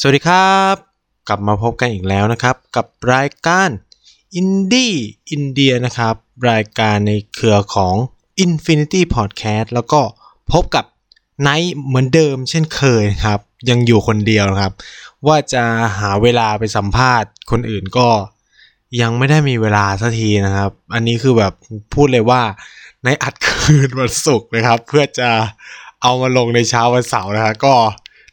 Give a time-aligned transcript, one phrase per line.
[0.00, 0.74] สวัสดีครับ
[1.28, 3.68] กลับมาพบกันอีกแล้วนะครับ กับรายการ
[4.34, 4.92] อินดี้
[5.30, 6.14] อินเดียนะครับ
[6.50, 7.94] รายการในเครือของ
[8.44, 10.00] Infinity Podcast แล้วก็
[10.52, 10.84] พบกับ
[11.40, 14.72] ไนท์เหมือนเดิมเช่นเคยครับ ยังอยู่คนเดียวนะครับ
[15.26, 15.62] ว่าจะ
[15.98, 18.08] หาเวลาไปสัมภาษณ์คนอื่นก็
[19.00, 21.52] ยังไม่ได้มีเวลาสักทีนะครับ อันนี้คือแบบ
[21.94, 22.42] พูดเลยว่า
[23.04, 25.30] ไนท์อัดคืนวันศุกร์นะครับ เพื่อจะ
[26.02, 27.74] เอามาลงในเช้าวันเสาร์นะครับก็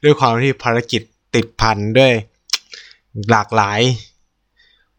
[0.03, 1.01] ด้วยความที่ภารกิจ
[1.35, 2.13] ติดพันด้วย
[3.29, 3.79] หลากหลาย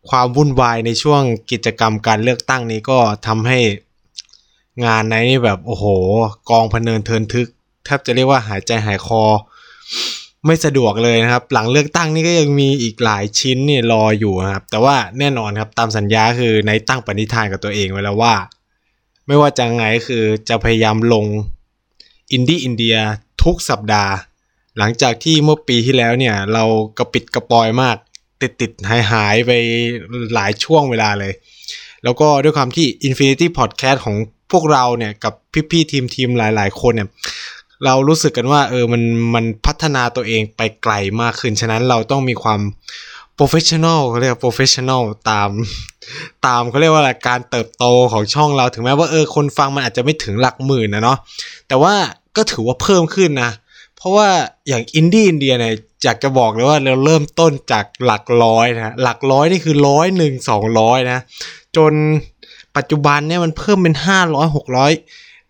[0.09, 3.59] ความวุ่นวายในช่วงกิจกรรมการเลือกตั้งนี้ก็ทำให้
[4.85, 5.85] งานในนี่แบบโอ้โห
[6.51, 7.49] กองพเนินเทินทึก
[7.85, 9.23] แทบจะเรียกว่าหายใจหายคอ
[10.47, 18.35] ไม่สะดวกเลยนะครับ หลังเลือกตั้งนี่ก็ยังมีอีกหลายชิ้นนี่รออยู่นะครับ แต่ว่าแน่นอนครับตามสัญญาคือในตั้งปณิธานกับตัวเองไว้แล้วว่า
[19.27, 21.27] ไม่ว่าจะไงคือจะพยายามลง
[22.33, 22.97] อินดี้อินเดีย
[23.43, 24.13] ทุกสัปดาห์
[24.79, 26.65] หลังจากที่เมื่อปีที่แล้วเนี่ย เรา
[26.99, 27.97] กระปิดกระปอยมาก
[28.43, 29.51] ติดติดหายหายไป
[30.35, 31.33] หลายช่วงเวลาเลย
[32.05, 34.17] แล้วก็ด้วยความที่ Infinity Podcast ของ
[34.53, 35.33] พวกเราเนี่ย กับ
[35.71, 37.09] พี่ๆทีมทีมหลาย ๆ คนเนี่ย
[37.85, 39.03] เรารู้สึกกันว่าเออมัน
[39.35, 42.61] มันพัฒนาตัวเองไปไกลมากขึ้น ฉะนั้นเราต้องมีความ
[43.39, 45.51] professional เขาเรียก professional ตาม
[46.47, 51.19] ตามเขาเรียกว่าอะไรการเติบโตของช่องเราถึงแม้ว่าเออคนฟังมันอาจจะไม่ถึงหลักหมื่นนะเนาะ
[51.69, 51.95] แต่ว่า
[52.37, 53.51] ก็ถือว่าเพิ่มขึ้นนะ
[53.97, 54.29] เพราะว่า
[54.69, 61.19] อย่างอินดี้อินเดียเนี่ยอยากจะบอกเลยว่าเราเริ่มต้นจากหลักร้อยนะหลักร้อยนี่คือร้อยหนึ่งสองร้อยนะ
[61.77, 61.93] จน
[62.77, 64.93] ปัจจุบันเนี่ยมันเพิ่มเป็นห้าร้อยหกร้อย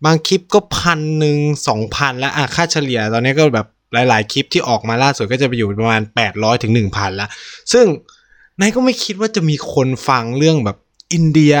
[0.05, 6.01] บางคลิปก็พันหนึ่งสองพันแล้วอะค่าเฉลี่ยตอนนี้ก็แบบหลาย ๆ คลิปที่ออกมาล่าสุดก็จะไปอยู่ประมาณ
[6.31, 7.29] 800ถึง1,000แล้ว
[7.73, 7.85] ซึ่ง
[8.59, 10.77] นายก็ไม่คิดว่าจะมีคนฟังเรื่องแบบ
[11.13, 11.55] อินเดีย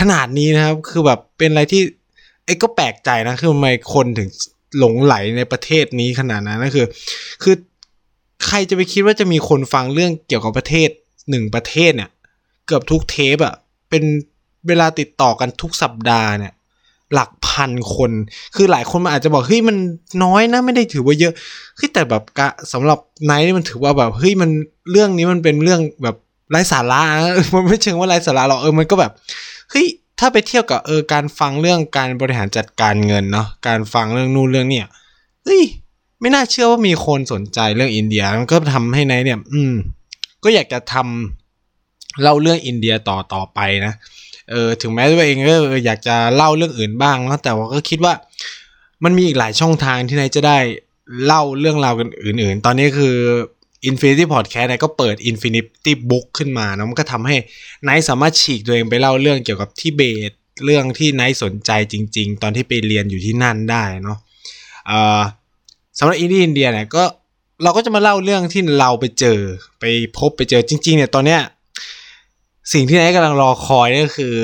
[0.00, 1.82] ขนาดนี้นะครับ คือแบบเป็นอะไรที่
[2.44, 4.28] ไอ้ก็แปลกใจนะ คือทำไมคนถึง
[4.78, 6.86] หลงไหลในประเทศนี้ขนาดนั้นก็คือ
[7.42, 7.54] คือ
[8.46, 10.88] ใครจะไปคิดว่าจะมีคนฟังเรื่องเกี่ยวกับประเทศ
[11.30, 12.10] หนึ่งประเทศเนี่ย
[12.66, 13.54] เกือบทุกเทปอะ
[13.90, 14.04] เป็น
[14.68, 16.52] เวลาติดต่อกันทุกสัปดาห์เนี่ย
[17.14, 18.10] หลักพันคน
[18.56, 19.76] คือหลายคนมันอาจจะบอกเฮ้ยมัน
[20.24, 21.32] น้อยนะไม่ได้ถือว่าเยอะ
[21.76, 24.50] เฮ้ยแต่แบบกะสำหรับไนท์นี่มันถือว่าแบบเฮ้ยมัน
[24.90, 26.16] เรื่องนี้มันเป็นเรื่องแบบ
[26.50, 29.12] ไร้สาระนะมันไม่เชิงว่าไร้สาระหรอกเออมันก็แบบ
[29.70, 29.86] เฮ้ย
[30.18, 34.86] ถ้าไปเที่ยวกับเออการฟังเรื่องการบริหารจัดการเงินเนาะการฟังเรื่องนู่นเรื่องเนี่ย
[35.44, 35.62] เฮ้ย
[36.20, 39.74] ไม่น่าเชื่อว่ามีคนสนใจเรื่องอินเดียมันก็ทำให้ไนท์เนี่ย อืม
[40.44, 43.92] ก็อยากจะทำเล่าเรื่องอินเดียต่อต่อไปนะ
[44.50, 45.56] เออถึงแม้ตัวเองก็
[45.86, 48.14] อยากจะเล่าเรื่องอื่นบ้างนะแต่ว่าก็คิดว่า
[49.04, 50.58] มันมีอีกหลายช่องทางที่นายจะได้
[51.24, 53.16] เล่าเรื่องราวกันอื่น ๆ ตอนนี้คือ
[53.90, 57.36] Infinity Podcast เนี่ยก็เปิด Infinity Book ขึ้นมานะมันก็ทำให้
[57.86, 60.30] นายสามารถฉีกตัวเองไปเล่าเรื่องเกี่ยวกับทิเบต
[60.64, 64.18] เรื่องที่นายสนใจจริง ๆ ตอนที่ไปเรียนอยู่ที่นั่นได้เนาะ
[65.98, 67.04] สำหรับอินเดียอินเดียเนี่ยก็
[67.62, 69.40] เราก็จะมาเล่าเรื่องที่เราไปเจอ
[69.80, 69.84] ไป
[70.18, 71.40] พบไปเจอจริง ๆ เนี่ยตอนเนี้ย
[72.72, 74.34] สิ่งที่ไนท์กำลังรอคอยก็คือ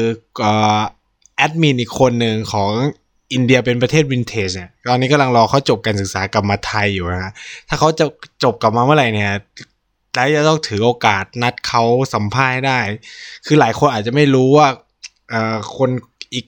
[1.36, 2.70] แอดมินอีกคนหนึ่งของ
[3.32, 7.32] อินเดียเป็นประเทศวินเทจเนี่ยตอนนี้กำลังรอเขาจบการศึกษากลับมาไทยอยู่นะ
[7.68, 8.04] ถ้าเขาจะ
[8.44, 9.32] จบกลับมาเมื่อไหร่เนี่ย
[10.14, 11.82] แล้วจะต้องถือโอกาสนัดเขา
[12.14, 12.78] สัมภาษณ์ได้
[13.46, 14.68] คือหลายคนอาจจะไม่รู้ว่า
[15.76, 15.90] คื
[16.34, 16.46] อ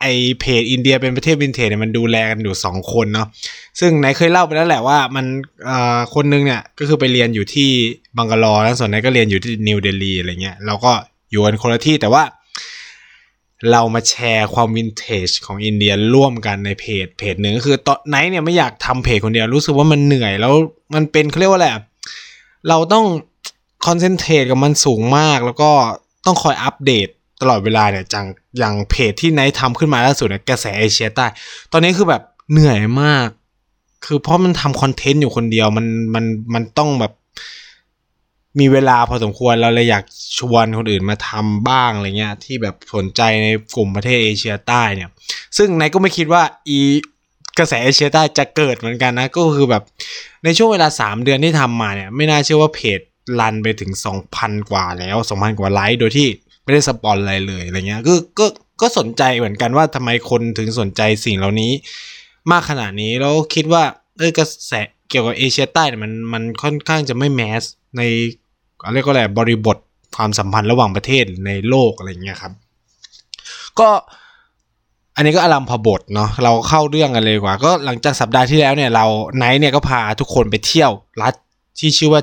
[0.00, 0.06] ไอ้
[0.40, 3.28] เพจอินเดียเป็นประเทศวินเทจเนี่ยมันดูแลกันอยู่สองคนเนาะ
[3.80, 5.26] ซึ่งไนท์เคยเล่าไปแล้วแหละว่ามัน
[6.14, 7.68] คนนึงเนี่ยก็คือไปเรียนอยู่ที่
[8.16, 10.92] บังกาลอร์แล้วส่วนไนท์ก็เรียนอยู่ที่นิวเดลีอะไรเงี้ยเราก็
[11.30, 12.22] อยู่กันคนละที่แต่ว่า
[13.70, 20.54] เรามาแชร์ความวินเทจของอินเดียร่วมกันในเพจเพจหนึ่งก็คือตอนไนท์เนี่ยไม่อยากทำเพจคนเดียวรู้สึกว่ามันเหนื่อยแล้ว
[20.94, 21.82] มันเป็นเขาเรียกว่าอะไรอะ
[22.68, 23.04] เราต้อง
[23.86, 25.70] concentrate กับมันสูงมาก แล้วก็
[26.26, 27.08] ต้องคอยอัปเดต
[27.40, 28.26] ตลอดเวลาเนี่ยจัง
[28.58, 31.26] อย่างเพจที่ไนท์ทำขึ้นมาล่าสุดเนี่ยกระแสเอเชียใต้
[31.72, 32.22] ตอนนี้คือแบบ
[32.52, 33.28] เหนื่อยมาก
[34.04, 36.24] คือเพราะมันทำคอนเทนต์อยู่คนเดียวมันมัน
[36.54, 37.12] มันต้องแบบ
[38.58, 40.04] มีเวลาพอสมควรเราเลยอยาก
[40.38, 45.10] ชวนคนอื่นมาทำบ้างอะไรเงี้ยที่แบบสนใจในกลุ่มประเทศเอเชียใต้เนี่ย
[45.56, 46.80] ซึ่งนายก็ไม่คิดว่าอี
[47.58, 49.82] กระแสเอเชียใต้จะเกิดเหมือนกันนะ ก็คือแบบ
[50.44, 53.00] ในช่วงเวลา 3 เดือนที่ทำมาเนี่ย ไม่น่าเชื่อว่าเพจ
[53.40, 53.92] รันไปถึง
[54.30, 56.28] 2,000 กว่าแล้ว 2,000 กว่าไลค์โดยที่
[56.62, 58.46] ไม่ได้สปอนอะไรเลยอะไรเงี้ยก็ก็
[58.80, 61.72] ก็สนใจเหมือนกันว่าทำไมคนถึงสนใจสิ่งเหล่านี้
[62.50, 63.82] มากขนาดนี้แล้วคิดว่า
[64.18, 64.72] เออกระแส
[65.10, 67.62] เกี่ยวกับเอเชียใต้เนี่ยมันมันค่อนข้างจะไม่แมส
[67.96, 68.02] ใน
[68.94, 69.76] เรียกว่าอะไรบริบท
[70.16, 72.52] ความสัมพันธ์ระหว่างประเทศในโลกอะไรเงี้ยครับ
[73.78, 73.88] ก็
[75.16, 80.90] อันนี้ก็อารมพบทเนาะเราเข้าเรื่องกันเลยกว่า ก็หลังจากสัปดาห์ที่แล้วเนี่ยเราไนท์เนี่ยก็พาทุกคนไปเที่ยว
[81.22, 81.34] รัฐ
[81.78, 82.22] ที่ชื่อว่า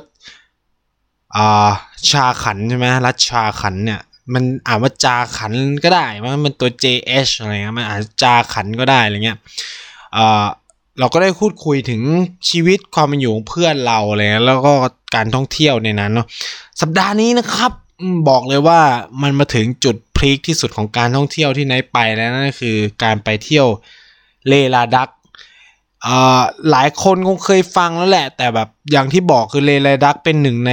[1.36, 1.70] อ่า
[2.12, 4.02] ชาขันใช่ไหมรัฐชาขันเนี่ย
[4.34, 9.38] มันอ่านว่าจาขันก็ได้มันมันตัว JH อะไรเงี้ยมันอ่านจาขันก็ได้อะไรเงี้ย
[10.16, 10.46] อ่า
[11.00, 12.02] เราก็ได้พูดคุยถึง
[12.50, 14.74] ชีวิตความเป็นอยู่ของเพื่อนเราอะไรเลยแล้วก็
[15.16, 16.28] การท่องเที่ยวในนั้นเนาะ
[16.82, 17.72] สัปดาห์นี้นะครับ
[18.30, 18.80] บอกเลยว่า
[19.22, 23.68] มันมาถึงจุดพลิกที่สุดของการท่องเที่ยวที่ไนไปแล้วนั่นคือการไปเที่ยว
[24.48, 25.10] เลลาดัก
[26.72, 30.72] หลายคนคงเคยฟังแล้วแหละ แต่แบบอย่างที่บอกคือเลลาดักเป็นหนึ่งใน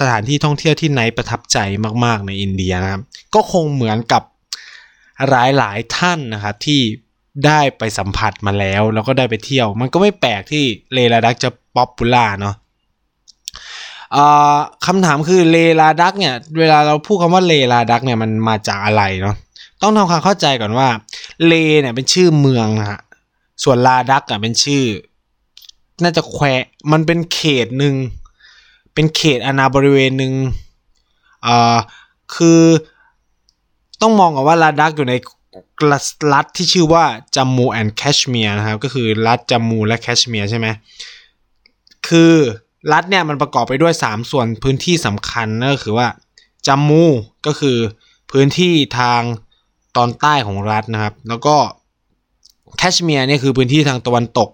[0.00, 1.58] สถานที่ท่องเที่ยวที่ไนท์ประทับใจ
[2.04, 3.02] มาก ๆ ในอินเดียนะครับ
[3.34, 4.22] ก็คงเหมือนกับ
[5.28, 6.80] หลายหลายท่านนะครับที่
[7.46, 10.64] ได้ไปสัมผัสมาแล้ว แล้วก็ได้ไปเที่ยว มันก็ไม่แปลกที่
[10.94, 12.54] เลลาดักจะ popular เนาะ
[14.86, 19.36] คำถามคือเลลาดักเนี่ย เวลาเราพูดคำว่าเลลาดักเนี่ยมันมาจากอะไรเนาะ
[19.82, 20.88] ต้องทำความเข้าใจก่อนว่า
[21.46, 23.00] เลเนี่ยเป็นชื่อเมืองนะฮะ
[23.62, 24.84] ส่วนลาดักอะเป็นชื่อ
[26.02, 26.46] น่าจะแคว
[26.92, 27.94] มันเป็นเขตหนึ่ง
[28.94, 30.32] เป็นเขตอาณาบริเวณหนึ่ง
[31.46, 31.76] อ่า
[32.34, 32.62] คือ
[34.02, 35.14] ต้องมองก่อนว่าลาดักอยู่ใน
[36.32, 37.04] รัฐที่ชื่อว่า
[37.36, 40.66] จัมมูแอนด์แคชเมียร์นะครับ ก็คือรัฐจัมมูและแคชเมียร์ใช่ไหม
[42.08, 42.34] คือ
[42.92, 46.08] รัฐเนี่ยมันประกอบไปด้วย 3 ส่วนพื้นที่สำคัญนั่นก็คือว่า
[46.66, 47.04] จัมมู
[47.46, 47.78] ก็คือ
[48.32, 49.20] พื้นที่ทาง
[49.96, 51.56] ตอนใต้ของรัฐนะครับ แล้วก็
[52.78, 54.48] แคชเมียร์เนี่ยคือพื้นที่ทางตะวันตก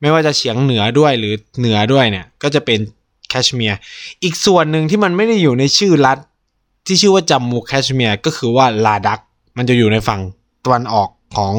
[0.00, 2.80] ไม่ว่าจะเฉียงเหนือด้วยหรือเหนือด้วยเนี่ยก็จะเป็น
[3.28, 3.78] แคชเมียร์
[4.22, 6.18] อีกส่วนหนึ่งที่มันไม่ได้อยู่ในชื่อรัฐ
[6.86, 9.20] ที่ชื่อว่าจัมมูแคชเมียร์ก็คือว่าลาดัก
[9.56, 10.20] มันจะอยู่ในฝั่ง
[10.64, 11.52] ตะวันออกของ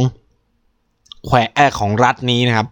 [1.26, 2.68] แควแอของรัฐนี้นะครับ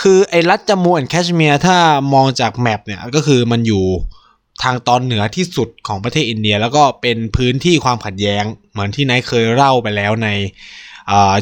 [0.00, 1.76] คือไอ้รัฐจัมมู and แคชเมียร์ถ้า
[2.14, 3.84] มองจาก map เนี่ยก็คือมันอยู่
[4.62, 10.28] ทางตอนเหนือที่สุดของประเทศอินเดีย แล้วก็เป็นพื้นที่ความขัดแย้ง เหมือนที่นายเคยเล่าไปแล้วใน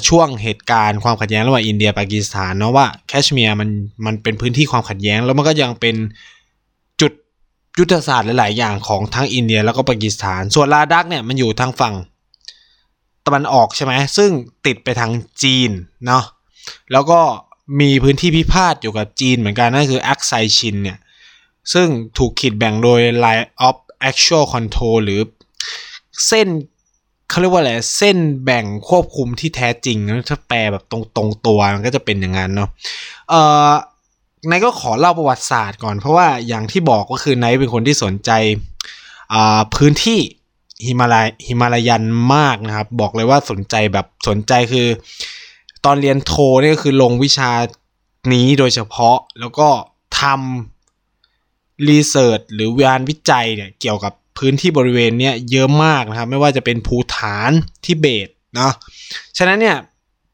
[0.08, 3.70] ช่วงเหตุการณ์ความขัดแย้งระหว่างอินเดียปากีสถานเนาะว่าแคชเมียร์มัน
[4.06, 5.96] มันเป็นพื้นที่ความขัดแย้ง แล้วมันก็ยังเป็น
[7.00, 7.12] จุด
[7.78, 11.94] ยุทธศาสตร์หลาย ๆ อย่างของทั้งอินเดียแล้วก็ปากีสถาน ส่วนลาดักเนี่ยมันอยู่ทางฝั่ง
[13.26, 14.30] ตะวันออกใช่ไหมซึ่ง
[14.66, 15.12] ติดไปทาง
[15.42, 15.70] จีน
[16.06, 16.24] เนาะ
[16.92, 17.20] แล้วก็
[17.80, 20.98] มีพื้นที่พิพาทอยู่กับจีนเหมือนกันนั่นคือแอคไซชินเนี่ย
[21.72, 21.86] ซึ่ง
[22.18, 23.76] ถูกขีดแบ่งโดย line of
[24.10, 25.20] actual control หรือ
[26.28, 26.48] เส้น
[27.28, 32.68] เขาเรียกว่าอะไรเส้นแบ่งควบคุมที่แท้จริงถ้าแปลแบบตรงตรงตัวมันก็จะเป็นอย่างนั้นเนาะ
[33.28, 33.40] เอ่
[33.70, 33.70] อ
[34.50, 38.30] นายก็ขอเล่าประวัติศาสตร์ก่อน เพราะว่าอย่างที่บอกก็คือนายเป็นคนที่สนใจ
[39.74, 40.20] พื้นที่
[40.86, 42.04] ฮิมาลายฮิมาลายัน
[42.34, 44.86] มากนะครับ บอกเลยว่าสนใจแบบสนใจคือ
[45.84, 47.50] ตอนเรียนโทนี่ก็คือลงวิชา
[48.32, 49.68] นี้โดยเฉพาะแล้วก็
[50.20, 57.50] ทำรีเสิร์ชหรืองานวิจัยเนี่ยเกี่ยวกับพื้นที่บริเวณเนี้ยเยอะมากนะครับ ไม่ว่าจะเป็นภูฐาน
[57.84, 58.72] ทิเบตเนาะ
[59.38, 59.76] ฉะนั้นเนี่ย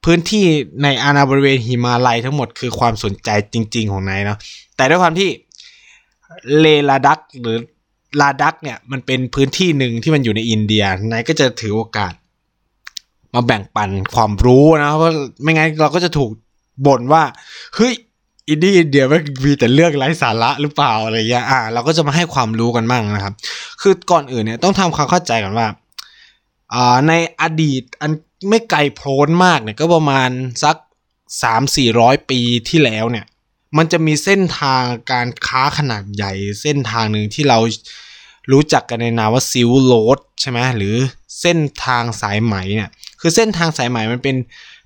[0.05, 0.45] พื้นที่
[0.83, 4.39] ในอาณาบริเวณหิมาลัยทั้งหมดคือความสนใจจริง ๆ ของนายเนาะ
[4.77, 5.29] แต่ด้วยความที่
[6.59, 7.59] เลลาดักหรือ
[8.21, 12.13] ลาดักเนี่ยมันเป็นพื้นที่หนึ่งที่มันอยู่ในอินเดียนายก็จะถือโอกาส
[13.35, 16.31] มาแบ่งปันความรู้นะเพราะไม่งั้นเราก็จะถูก
[16.87, 17.23] บ่นว่า
[17.77, 17.93] เฮ้ย
[18.49, 23.35] อินดี้อินเดียไม่มีแต่เรื่องไร้สาระหรือเปล่าอะไรเงี้ยอ่า เราก็จะมาให้ความรู้กันบ้างนะครับ
[23.81, 25.69] คือก่อนอื่นเนี่ยต้องทำความเข้าใจก่อนว่า
[26.75, 28.13] อ่าในอดีตอัน
[28.49, 30.31] ไม่ไกลโพ้นมากเนี่ยก็ประมาณ
[30.65, 30.77] สัก
[31.43, 33.27] สามสี่ร้อยปีที่แล้วเนี่ย
[33.77, 37.59] มันจะมีเส้นทางการค้าขนาดใหญ่เส้นทางหนึ่งที่เรา
[38.53, 40.95] รู้จักกันในนามว่าซิลโรดใช่ไหมหรือ
[41.41, 44.37] เส้นทางสายไหมเนี่ยคือเส้นทางสายไหมมันเป็น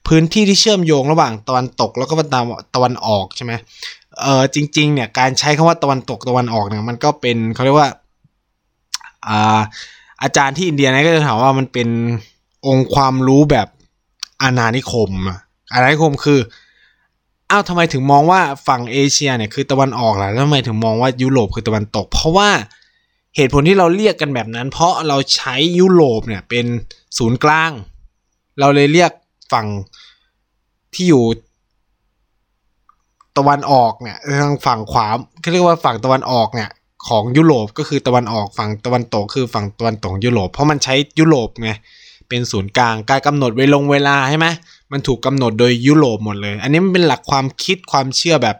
[0.09, 2.15] พื้นที่ที่เชื่อมโยงระหว่างตะวันตกแล้วก็
[2.75, 3.53] ตะวันออกใช่ไหม
[4.23, 7.89] เออจริงๆเนี่ยการใช้คำว่าตะวันตกตะวันออกเนี่ยมันก็เป็นเขาเรียกว่า
[9.29, 9.61] อ่า
[10.23, 11.89] อาจารย์ที่อินเดียนะก็จะถามว่ามันเป็น
[12.67, 13.69] องค์ความรู้แบบ
[14.43, 15.11] อาณานิคม
[15.73, 16.41] อาณานิคมคือ
[17.51, 22.49] อ้าวทำไมถึงมองว่าฝั่งเอเชียเนี่ยคือตะวันออกล่ะแล้วทำไมถึงมองว่ายุโรปคือตะวันตก เพราะว่า
[23.37, 26.67] เหตุผลที่เราเรียกกันแบบนั้น เพราะเราใช้ยุโรปเนี่ยเป็น
[27.19, 27.73] ศูนย์กลาง
[28.61, 29.11] เราเลยเรียก
[29.53, 29.67] ฝั่ง
[30.95, 31.25] ที่อยู่
[33.37, 35.07] ตะวันออกเนี่ยทางฝั่งขวา
[35.41, 36.71] เขาเรียกว่าฝั่งตะวันออกเนี่ย
[37.09, 41.71] ของยุโรปก็คือตะวันออกฝั่งตะวันตกคือฝั่งตะวันตกยุโรปเพราะมันใช้ยุโรปไง
[42.29, 44.49] เป็นศูนย์กลางการกำหนดเวลงเวลาใช่ไหม
[44.93, 48.57] มันถูกกาหนดโดยยุโรปหมดเลย อันนี้มันเป็นหลักความคิดความเชื่อแบบ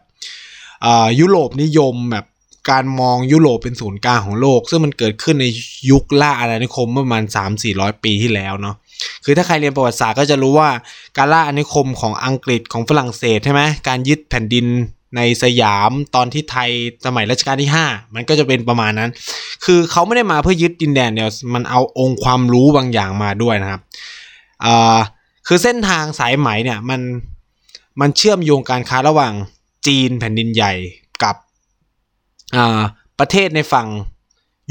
[1.21, 2.27] ยุโรปนิยมแบบ
[2.71, 5.47] การมองยุโรปเป็นศูนย์กลางของโลก ซึ่งมันเกิดขึ้นใน
[5.91, 7.25] ยุคล่าอาณานิคมเมื่อประมาณ
[7.63, 8.77] 3-400 ปีที่แล้วเนาะ
[9.25, 10.71] คือถ้าใครเรียนประวัติศาสตร์ก็จะรู้ว่า
[11.17, 14.67] การล่าอาณานิคมของอังกฤษของฝรั่งเศสใช่ไหมการยึดแผ่นดิน
[15.17, 16.71] ในสยามตอนที่ไทย
[17.07, 19.11] สมัยรัชกาลที่ 5 มันก็จะเป็นประมาณนั้น
[19.65, 23.81] คือเขาไม่ได้มาเพื่อยึดดินแดนเดียวมันเอาองค์ความรู้บางอย่างมาด้วยนะครับ
[24.65, 24.99] อ่า
[25.47, 27.01] คือเส้นทางสายไหมเนี่ยมัน
[28.01, 29.33] มันเชื่อมโยงการค้าระหว่าง
[29.87, 30.73] จีนแผ่นดินใหญ่
[33.19, 33.89] ประเทศในฝั่ง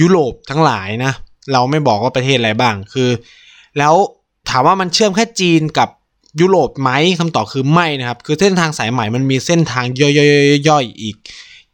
[0.01, 1.13] ยุโรปทั้งหลายนะ
[1.53, 3.09] เราไม่บอกว่าประเทศอะไรบ้างคือ
[3.77, 3.95] แล้ว
[4.49, 5.89] ถามว่ามันเชื่อมแค่จีนกับ
[6.41, 11.15] ยุโรปไหมคำตอบคือไม่นะครับ คือเส้นทางสายใหม่มันมีเส้นทางย่อยๆอีก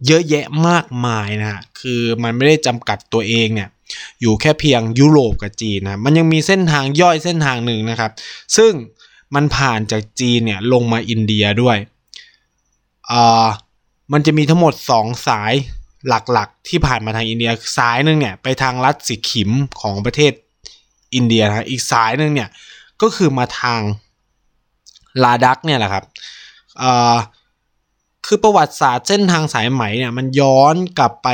[0.07, 3.69] เยอะแยะมากมายนะฮะคือมันไม่ได้จำกัดตัวเองเนี่ย
[4.21, 8.11] อยู่แค่เพียงยุโรปกับจีนนะมันยังมีเส้นทางย่อยเส้นทางหนึ่งนะครับ
[8.57, 8.71] ซึ่ง
[9.35, 11.77] มันผ่านจากจีนเนี่ยลงมาอินเดียด้วย
[13.11, 13.47] อ่า
[14.13, 15.53] มันจะมีทั้งหมด 2 สาย
[16.07, 20.33] หลักๆ ที่ผ่านมาทางอินเดียสายหนึ่งเนี่ยไปทางรัฐสิขิมของประเทศ
[21.15, 22.49] อินเดียนะอีกสายหนึ่งเนี่ย
[23.01, 23.79] ก็คือมาทาง
[25.23, 26.03] ลาดักเนี่ยแหละครับ
[28.25, 31.29] คือประวัติศาสตร์เส้นทางสายไหมเนี่ยมันย้อนกลับไป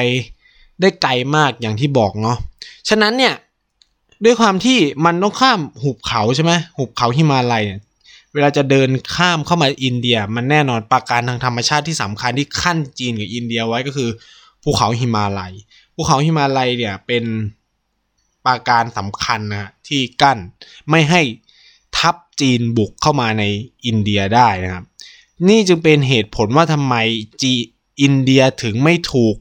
[0.81, 2.37] ได้ไกลมากอย่างที่บอกเนาะ
[2.89, 3.33] ฉะนั้นเนี่ย
[4.25, 7.81] ด้วยความที่มันต้องข้ามหุบเขาใช่ไหมหุบเขาหิมาลัยเนี่ย
[8.33, 14.09] เวลาจะเดินข้ามเข้ามาอินเดีย มันแน่นอนปราการทางธรรมชาติที่สำคัญที่ขั้นจีนกับอินเดียไว้ก็คือ
[14.63, 15.53] ภูเขาหิมาลัย
[15.95, 17.23] ภูเขาหิมาลัยเนี่ยเป็น
[18.45, 20.37] ปราการสำคัญนะที่กั้น
[20.89, 21.21] ไม่ให้
[21.97, 23.43] ทัพจีนบุกเข้ามาใน
[23.85, 24.85] อินเดียได้นะครับ
[25.47, 26.95] นี่จึงเป็นเหตุผลว่าทำไม
[27.41, 27.53] จี
[28.01, 29.35] อินเดียถึงไม่ถูก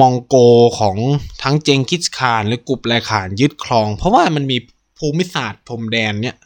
[0.00, 0.36] มองโก
[0.78, 0.96] ของ
[1.42, 4.56] ทั้งเจงกิสข่านหรือกุบไลขานยึดครอง เพราะว่ามันมี
[4.98, 6.36] ภูมิศาสตร์พรมแดนเนี่ย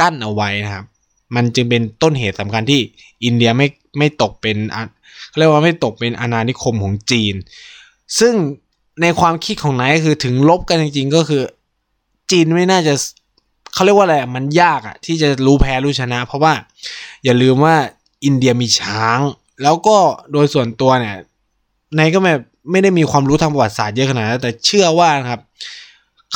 [0.00, 0.84] กั้นเอาไว้นะครับ
[1.34, 2.80] มันจึงเป็นต้นเหตุสำคัญที่
[3.24, 3.66] อินเดียไม่
[3.98, 4.56] ไม่ตกเป็น
[5.38, 7.34] เรียกว่าไม่ตกเป็นอาณานิคมของจีน
[8.18, 8.34] ซึ่ง
[9.02, 11.42] ในความคิดของนายคือถึงลบกันจริงๆก็คือ
[12.30, 12.94] จีนไม่น่าจะ
[13.72, 16.52] เขาเรียกว่าอะไรมันยากอะที่จะรู้แพ้รู้ชนะ เพราะว่า
[17.24, 17.74] อย่าลืมว่า
[18.24, 19.18] อินเดียมีช้าง
[19.62, 19.96] แล้วก็
[20.32, 21.16] โดยส่วนตัวเนี่ย
[21.98, 22.40] นายก็แบบ
[22.70, 25.40] ไม่ได้มีความรู้ทางประวัติศาสตร์เยอะขนาดนั้นแต่เชื่อว่านะครับ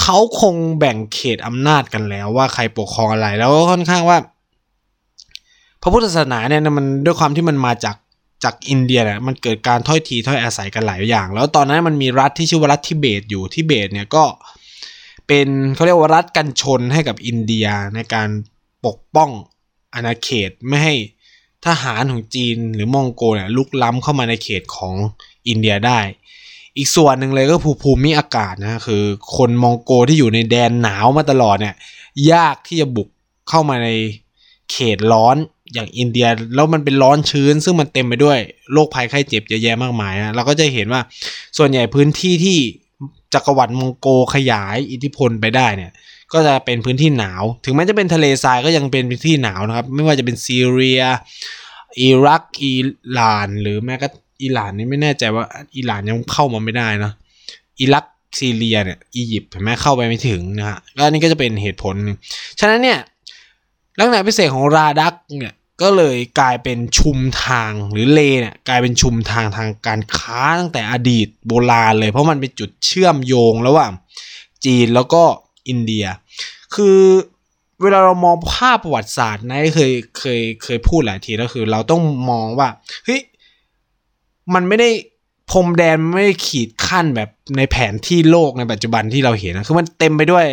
[0.00, 4.18] เขาคงแบ่งเขตอำนาจกันแล้วว่าใครปกครองอะไรแล้วก็ค่อนข้างว่า
[5.82, 7.96] พระพุทธศาสนาเนี่ยมันด้วยความที่มันมาจาก
[8.44, 14.24] จากอินเดียเนี่ยมันเกิดการถ้อยทีถ้อยอาศัยกันหลายอย่าง แล้วตอนนั้นมันมีรัฐที่ชื่อว่ารัฐทิเบตอยู่ทิเบตเนี่ยก็
[15.26, 18.28] เป็นเขาเรียกว่ารัฐกันชนให้กับอินเดียในการ
[18.86, 19.30] ปกป้อง
[19.94, 20.94] อาณาเขตไม่ให้
[21.66, 24.94] ทหารของจีนหรือมองโกเนี่ยลุกล้ำเข้ามาในเขตของ
[25.48, 26.00] อินเดียได้
[26.76, 29.02] อีกส่วนหนึ่งเลยก็ภูภูมิอากาศนะคือ
[29.36, 31.74] คนมองโกที่อยู่ในแดนหนาวมาตลอดเนี่ย
[32.32, 33.08] ยากที่จะบุก
[33.48, 33.88] เข้ามาใน
[34.72, 35.36] เขตร้อน
[35.74, 38.38] อย่างอินเดียแล้วมันเป็นร้อนชื้น ซึ่งมันเต็มไปด้วย
[38.72, 41.00] โรคภัยไข้เจ็บเยอะแยะมากมายนะเราก็จะเห็นว่า
[41.58, 42.58] ส่วนใหญ่พื้นที่ที่
[43.34, 45.92] จักรวรรดิมองโกขยายอิทธิพลไปได้เนี่ย
[46.32, 51.02] ก็จะเป็นพื้นที่หนาว ถึงแม้จะเป็นทะเลทรายก็ยังเป็นพื้นที่หนาวนะครับ ไม่ว่าจะเป็นซีเรีย
[52.00, 52.74] อิรัก อิ
[53.12, 54.08] หร่าน หรือแม้กระ
[54.42, 55.44] อิหร่านนี่ไม่แน่ใจว่า
[55.76, 57.12] อิหร่านยังเข้ามาไม่ได้นะ
[57.80, 58.04] อิรัก
[58.38, 61.94] ซีเรียเนี่ยอียิปต์เห็นไหมเข้าไปไม่ถึงนะฮะก็นนี้ก็จะเป็นเหตุผล
[62.60, 62.98] ฉะนั้นเนี่ย
[63.98, 73.92] ลักษณะพิเศษของราดักเนี่ย ก็เลยกลายเป็นชุมทางหรือเลเนี่ยกลายเป็นชุมทางทางการค้าตั้งแต่อดีตโบราณเลยเพราะมันเป็นจุดเชื่อมโยงระหว่าง
[74.64, 75.22] จีนแล้วก็
[75.68, 76.06] อินเดีย
[76.74, 76.98] คือ
[77.82, 82.68] เวลาเรามองภาพประวัติศาสตร์นายเคยเคยเคยพูดหลายทีแล้วคือ เราต้องมองว่า
[83.04, 83.20] เฮ้ย
[84.54, 84.90] มันไม่ได้
[85.50, 90.46] พรมแดนไม่ได้ขีดขั้นแบบในแผนที่โลกในปัจจุบันที่เราเห็นนะคือมันเต็มไปด้วย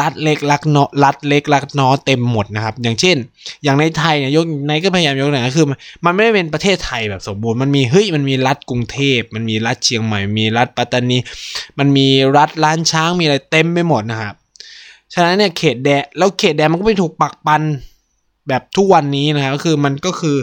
[0.00, 3.16] รัดเล็กรัดน้อรัดเล็กรัดน้อเต็มหมดนะครับ อย่างเช่น
[3.64, 5.66] อย่างในไทยเนี่ยยกในก็พยายามยกหน่อยคือ
[6.04, 11.18] มันไม่ได้เป็นประเทศไทยแบบสมบูรณ์มันมีเฮ้ยมันมีรัฐกรุงเทพ มันมีรัฐเชียงใหม่ มีรัฐปัตตานี
[11.78, 14.34] มันมีรัฐล้านช้างมีอะไรเต็มไปหมดนะครับ
[15.14, 17.62] ฉะนั้นเนี่ยเขตแดนแล้วเขตแดนมันก็ไม่ถูกปักปัน
[18.48, 20.36] แบบทุกวันนี้นะครับก็คือมันก็คือ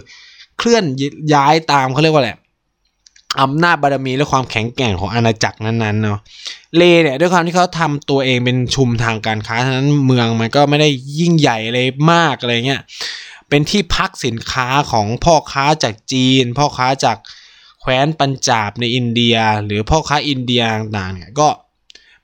[0.57, 0.83] เคลื่อน
[1.33, 2.31] ย้ายตามเขาเรียกว่าอะไร
[3.41, 6.19] อำนาจบารมีและความแข็งแกร่งของอาณาจักรนั้นๆเนาะ
[6.77, 10.89] เลเนี่ยด้วยความที่เขาทำตัวเองเป็นชุมทางการค้าฉะนั้นเมืองมันก็ไม่ได้
[11.19, 11.79] ยิ่งใหญ่อะไร
[12.11, 12.81] มากอะไรเงี้ย
[13.49, 17.17] เป็นที่พักสินค้าของพ่อค้าจากจีน พ่อค้าจาก
[17.81, 21.47] แคว้นปัญจาบในอินเดีย หรือพ่อค้าอินเดียต่างๆเนี่ยก็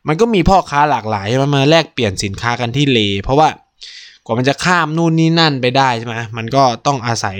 [0.08, 3.50] มันก็มีพ่อค้าหลากหลายมามาแลกเปลี่ยนสินค้ากันที่เล เพราะว่า
[4.26, 7.38] กว่ามันจะข้ามนู่นนี่นั่นไปได้ใช่ไหมมันก็ต้องอาศัย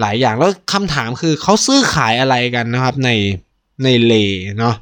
[0.00, 3.10] หลายอย่างแล้วคำถามคือเขาซื้อขายอะไรกันนะครับใน
[3.84, 4.14] ในเล
[4.58, 4.74] เนาะ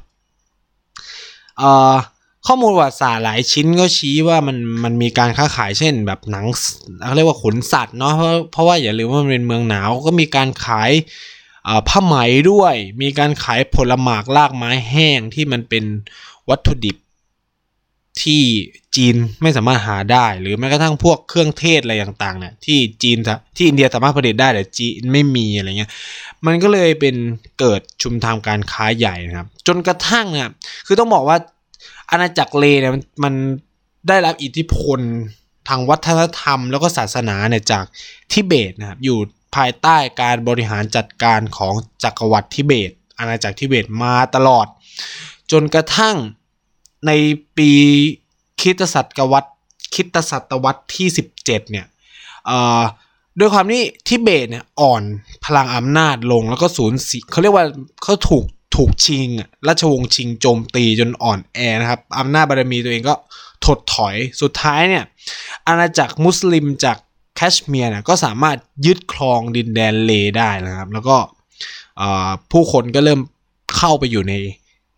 [2.47, 6.45] ข้อมูลประวัติศาสตร์หลายชิ้นก็ชี้ว่ามันมันมีการค้าขายเช่น แบบหนัง
[7.05, 10.91] เขาเรียกว่าขนสัตว์เนาะเพราะเพราะว่าอย่าลืมว่ามันเป็นเมืองหนาวก็มีการขาย
[11.89, 12.15] ผ้าไหม
[12.51, 15.83] ด้วย มีการขายผลหมากลากไม้แห้งที่มันเป็น
[16.49, 16.95] วัตถุดิบ
[18.23, 18.43] ที่
[18.95, 23.17] จีนไม่สามารถหาได้ หรือแม้กระทั่งพวกเครื่องเทศอะไรต่างๆเนี่ยที่จีน
[23.55, 25.91] ที่อินเดียสามารถผลิตได้แต่จีนไม่มีอะไรเงี้ย
[26.45, 27.15] มันก็เลยเป็น
[27.59, 30.49] เกิดชุมทางการค้าใหญ่นะครับ จนกระทั่งเนี่ย
[30.87, 31.37] คือต้องบอกว่า
[32.11, 32.93] อาณาจักรเลเนี่ย
[33.23, 33.33] มัน
[34.07, 34.99] ได้รับอิทธิพล
[35.69, 37.85] ทางวัฒนธรรมแล้วก็ศาสนาเนี่ยจาก
[38.31, 39.17] ทิเบตนะครับอยู่
[39.55, 44.67] ภายใต้การบริหารจัดการของจักรวรรดิทิเบต อาณาจักรทิเบตมาตลอด
[45.51, 46.15] จนกระทั่ง
[47.05, 47.11] ใน
[47.57, 47.71] ปี
[48.61, 49.51] คิตศตวรรษ
[49.93, 51.07] คิตศตวรรษที่
[51.37, 51.85] 17 เนี่ย
[52.45, 52.81] เอ่อ
[53.39, 55.03] ด้วยความที่ทิเบตเนี่ยอ่อน
[55.45, 57.65] พลังอำนาจลงแล้วก็สูญเสียเขาเรียกว่า
[58.03, 58.45] เขาถูก
[58.75, 59.27] ถูกชิง
[59.67, 63.15] ราชวงศ์ชิงโจมตีจนอ่อนแอนะครับอำนาจบารมีตัวเองก็
[63.65, 65.03] ถดถอยสุดท้ายเนี่ย
[65.67, 66.97] อาณาจักรมุสลิมจาก
[67.35, 71.17] แคชเมียร์เนี่ยก็สามารถยึดครองดินแดนเลได้นะครับ แล้วก็
[72.51, 73.21] ผู้คนก็เริ่ม
[73.75, 74.33] เข้าไปอยู่ใน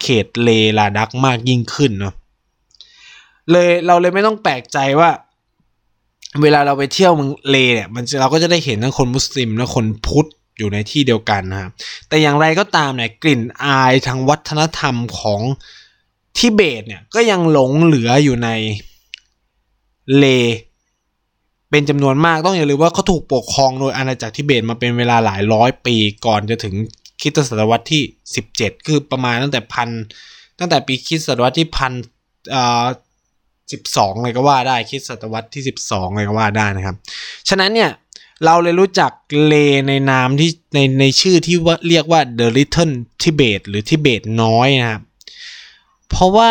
[0.02, 2.14] เขตเลลาดักมากยิ่งขึ้นเนาะ
[3.52, 5.10] เลยเราเลยไม่ต้องแปลกใจว่า
[6.42, 10.28] เวลาเราไปเที่ยวเมืองเลเนี่ยมันเราก็จะได้เห็นทั้งคนมุสลิมและคนพุทธ
[10.58, 11.72] อยู่ในที่เดียวกันนะครับ
[12.08, 15.42] แต่อย่างไรก็ตามเนี่ยกลิ่นอายทางวัฒนธรรมของ
[16.38, 18.50] ทิเบตเนี่ยก็ยังหลงเหลืออยู่ใน
[20.18, 20.26] เล
[21.72, 26.76] เป็นจำนวนมากต้องอย่าลืมว่าเขาถูกปกครองโดยอาณาจักรทิเบตมาเป็นเวลาหลายร้อยปีก่อนจะถึง
[27.22, 28.04] คิตศตวรรษที่
[28.46, 29.90] 17 คือประมาณตั้งแต่พัน
[30.60, 31.94] ตั้งแต่ปีคิดศตวรรษที่พัน
[32.56, 32.86] อ่า
[33.72, 36.96] สิบสองเลยก็ว่าได้คิดศตวรรษที่สิบสองเลยก็ว่าได้นะครับ
[37.50, 37.92] ฉะนั้นเนี่ย
[38.46, 39.12] เราเลยรู้จัก
[39.46, 39.54] เล
[39.88, 45.02] ในนามที่ในในชื่อที่ว่าเรียกว่า The Little Tibet หรือทิเบตน้อยนะครับ
[46.10, 46.50] เพราะว่า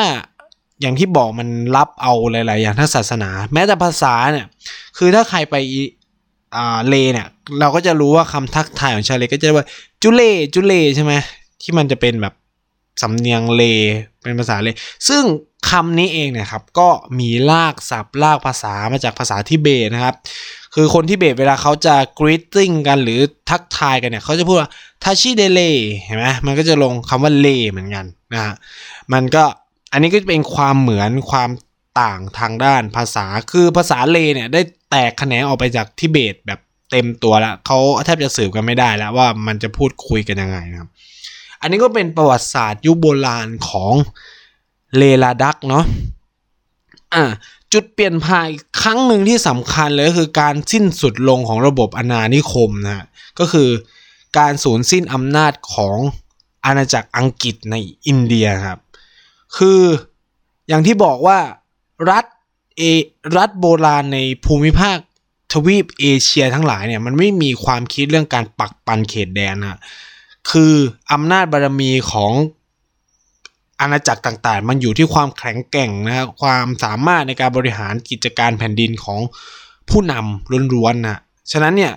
[0.80, 4.46] อย่างที่บอกมันรับเอาหลาย ๆ อย่างทั้งศาสนา แม้แต่ภาษาเนี่ย
[4.98, 5.56] คือถ้าใครไป
[6.56, 7.26] อ่าเลเนี่ย
[7.60, 9.66] เราก็จะรู้ว่าคำทักทายของชาวเลก็จะว่า
[10.08, 11.14] จุเลจุเลใช่ไหม
[11.62, 12.34] ที่มันจะเป็นแบบ
[13.02, 13.62] สำเนียงเล
[14.22, 14.68] เป็นภาษาเล
[15.08, 15.22] ซึ่ง
[15.70, 20.14] คำนี้เองเนี่ยครับก็มีลากศัพท์ลากภาษามาจากภาษาทิเบตนะครับ
[20.74, 23.20] คือคนทิเบตเวลาเขาจะ greeting กันหรือ
[23.50, 24.70] ทักทายกันเนี่ยเขาจะพูดว่า
[25.02, 25.60] ทาชิเดเล
[26.04, 28.54] เห็นไหมมันก็จะลงคำว่าเลเหมือนกันนะฮะ
[29.12, 29.44] มันก็
[29.92, 31.50] อันนี้ก็จะเป็นความเหมือนความ
[32.00, 34.60] ต่างทางด้านภาษาคือภาษาเลเนี่ยได้
[34.90, 40.88] แตกแขนงออกไปจากทิเบตแบบ เต็มตัวแล้วเขาแทบจะสืบกันไม่ได้แล้วว่ามันจะพูดคุยกันยังไงนะครับ
[41.60, 43.92] อันนี้ก็เป็นประวัติศาสตร์ยุคโบราณของ
[44.96, 45.84] เลลาดักเนาะ
[47.14, 47.24] อ่า
[47.72, 48.48] จุดเปลี่ยนผ่าน
[48.82, 53.06] ครั้งหนึ่งที่สำคัญเลยก็คือการสิ้นสุดลงของระบบอาณานิคมนะ
[53.38, 53.68] ก็คือ
[54.38, 55.96] การสูญสิ้นอำนาจของ
[56.64, 58.78] อาณาจักรอังกฤษในอินเดียครับ
[59.56, 59.80] คือ
[60.68, 61.38] อย่างที่บอกว่า
[62.10, 62.24] รัฐ
[62.76, 62.82] เอ
[63.36, 64.98] รัฐโบราณในภูมิภาค
[65.66, 69.78] วีปเอเชียทั้งหลายเนี่ยมันไม่มีความคิดเรื่องการปักปันเขตแดนนะ
[70.50, 70.74] คือ
[71.12, 72.32] อำนาจบารมีของ
[73.80, 79.20] อาณาจักรต่างๆ มันอยู่ที่ความแข็งแกร่งนะครับความสามารถในการบริหารกิจการแผ่นดินของ
[79.88, 81.18] ผู้นำล้วนๆนะ
[81.52, 81.92] ฉะนั้นเนี่ย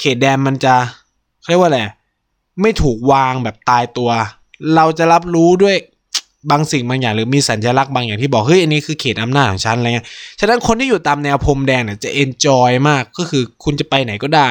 [0.00, 0.74] เขตแดนมันจะ
[1.48, 1.82] เรียกว่าอะไร
[2.60, 4.10] ไม่ถูกวางแบบตายตัว
[4.74, 5.76] เราจะรับรู้ด้วย
[6.50, 10.06] บางสิ่งบางอย่างหรือมีสัญลักษณ์บางอย่างที่บอกเฮ้ยอันนี้คือเขตอำนาจของฉันอะไรเงี้ย
[10.40, 14.48] ฉะนั้นคนที่อยู่ตามแนวพรมแดงเนี่ยจะเอนจอยมากก็คือคุณจะไปไหนก็ได้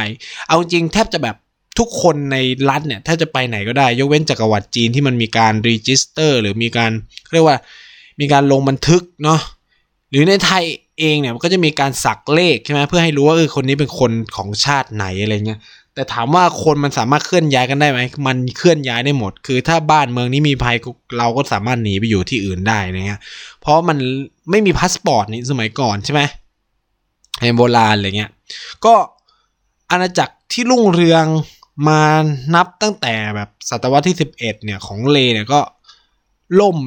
[0.48, 1.36] เอาจริงแทบจะแบบ
[1.80, 2.38] ทุกคนใน
[2.70, 6.92] รัฐเนี่ยถ้าจะไปไหนก็ได้ ยกเว้นจักรวรรดิจีนที่มันมีการ register หรือมีการ
[7.34, 7.58] เรียกว่า
[8.20, 9.40] มีการลงบันทึกเนาะ
[10.10, 10.64] หรือในไทย
[11.00, 15.60] เองเนี่ยมันก็จะมีการสักเลขใช่ไหมเพื่อให้รู้ว่าเออคนนี้เป็นคนของชาติไหนอะไรเงี้ย
[15.96, 20.76] แต่ถามว่าคนมันสามารถเคลื่อนย้ายกันได้ไหมมันเคลื่อนย้ายได้หมด คือถ้าบ้านเมืองนี้มีภัย
[21.18, 23.22] เราก็สามารถหนีไปอยู่ที่อื่นได้นะเงี้ย
[23.62, 23.98] เพราะมัน
[24.50, 26.22] ไม่มีพาสปอร์ตนี่สมัยก่อนใช่ไหม
[27.42, 28.32] ในโบราณอะไรเงี้ย
[28.86, 28.94] ก็
[29.92, 31.26] อาณาจักรที่รุ่งเรือง
[31.88, 32.02] มา
[32.56, 35.60] นับตั้งแต่แบบศตวรรษที่ 11 เนี่ยของเลเนี่ยก็
[36.60, 36.78] ล่ม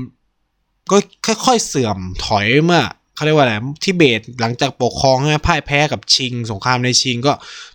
[0.91, 2.83] ก็ค่อยๆเสื่อมถอยเมื่อ
[3.19, 3.55] เขาเรียกว่าอะไร
[3.85, 7.33] ทิเบตหลังจากปกครองให้พ่ายแพ้กับชิง สงครามในชิงก็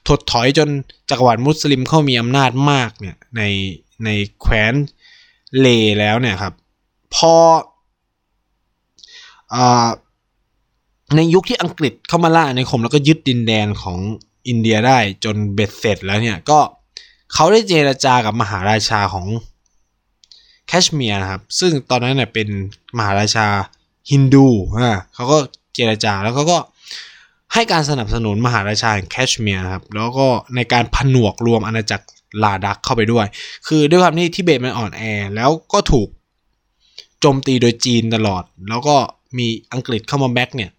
[0.08, 0.70] ถดถอยจน
[1.10, 3.42] จักรวรรดิมุสลิมเข้ามีอำนาจมากเนี่ยใน
[4.06, 4.10] ใน
[4.42, 4.74] แคว้น
[5.60, 5.68] เล
[6.00, 6.54] แล้วเนี่ยครับ
[7.16, 7.34] พอ
[9.54, 9.58] อ
[11.16, 14.00] ในยุคที่อังกฤษเข้ามาล่าในคมแล้วก็ยึดดินแดนของ
[14.48, 16.60] อินเดียได้จนเบ็ดเสร็จแล้วเนี่ยก็
[17.34, 19.28] เขาได้เจรจากับมหาราชาของ
[20.68, 22.48] แคชเมียร์นะครับ ซึ่งตอนนั้นเนี่ยเป็น
[22.98, 23.48] มหาราชา
[24.12, 24.48] ฮินดู
[24.80, 25.38] อ่าเขาก็
[25.76, 26.58] เจรจาแล้วเขาก็
[27.54, 32.06] ให้การสนับสนุนมหาราชาแคชเมียร์ครับแล้วก็ในการผนวกรวมอาณาจักร
[32.44, 33.26] ลาดักเข้าไปด้วย
[33.68, 35.04] คือด้วยความที่ทิเบตมันอ่อนแอ
[35.36, 36.08] แล้วก็ถูก
[37.20, 38.96] โจมตีโดยจีนตลอด แล้วก็
[39.38, 40.72] มีอังกฤษเข้ามาแบ็กเนี่ย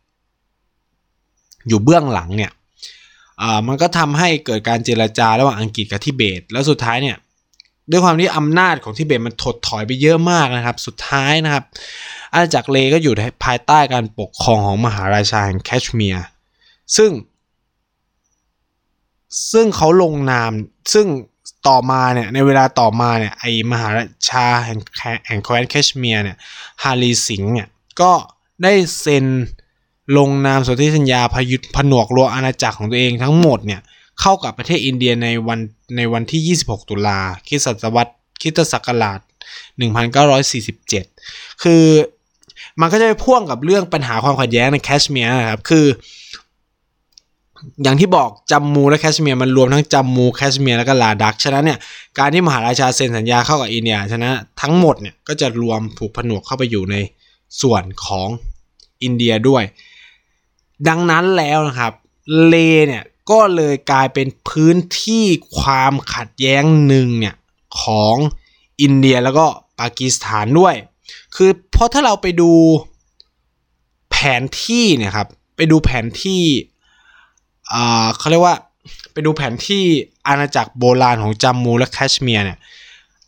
[1.69, 2.53] อยู่เบื้องหลังเนี่ย
[3.43, 7.17] อ่ามันก็ทำให้เกิดการเจรจาระหว่างอังกฤษกับทิเบต แล้วสุดท้ายเนี่ย
[7.90, 11.64] ด้วยความที่อำนาจของทิเบตมันถดถอยไปเยอะมากนะครับ สุดท้ายนะครับ
[12.33, 16.27] อาณาจักรเลก็อยู่ภายใต้การปกครองของมหาราชาแห่งแคชเมียร์
[16.97, 17.11] ซึ่ง
[19.53, 20.51] ซึ่งเขาลงนาม
[20.92, 21.07] ซึ่ง
[21.68, 24.79] ต่อมาเนี่ยในเวลาต่อมาเนี่ยไอมหาราชาแห่ง
[25.27, 26.37] แห่งแคว้นแคชเมียร์เนี่ย
[26.83, 27.68] ฮารีสิงห์เนี่ย
[28.01, 28.12] ก็
[28.62, 29.27] ได้เซ็น
[30.16, 33.81] ลงนามสนธิสัญญาพยุทผนวกรวมอาณาจักรของตัวเองทั้งหมดเนี่ย
[34.20, 35.61] เข้ากับประเทศอินเดียในวัน
[35.96, 39.20] ในวันที่ 26 ตุลาคริสตศตวรรษคริศักราช
[40.00, 41.85] 1947 คือ
[42.81, 45.87] มันก็จะไปพ่วงกับเรื่องปัญหาความขัดแย้งในแคชเมียร์นะครับ คือ
[47.83, 51.79] อย่างที่บอกจัมมูและแคชเมียร์มันรวมทั้งจัมมูแคชเมียร์แล้วก็ลาดัก ฉะนั้นเนี่ย
[52.18, 56.96] การที่มหาราชาเซ็นสัญญาเข้ากับอินเดียฉะนั้นทั้งหมดเนี่ยก็จะรวมผูกผนวกเข้าไปอยู่ใน
[57.62, 58.29] ส่วนของ
[59.03, 59.64] อินเดียด้วย
[60.88, 61.92] ดังนั้นแล้วนะครับ
[62.46, 62.55] เล
[62.88, 65.25] เนี่ย ก็เลยกลายเป็นพื้นที่
[65.59, 67.35] ความขัดแย้งหนึ่งเนี่ย
[67.81, 68.17] ของ
[68.81, 69.47] อินเดียแล้วก็
[69.81, 70.75] ปากีสถานด้วย
[71.35, 72.51] คือเพราะถ้าเราไปดู
[74.11, 76.43] แผนที่เนี่ยครับ ไปดูแผนที่
[78.19, 78.57] เขาเรียกว่า
[79.13, 79.83] ไปดูแผนที่
[80.27, 82.59] อาณาจักรโบราณของจัมมูและแคชเมียร์เนี่ย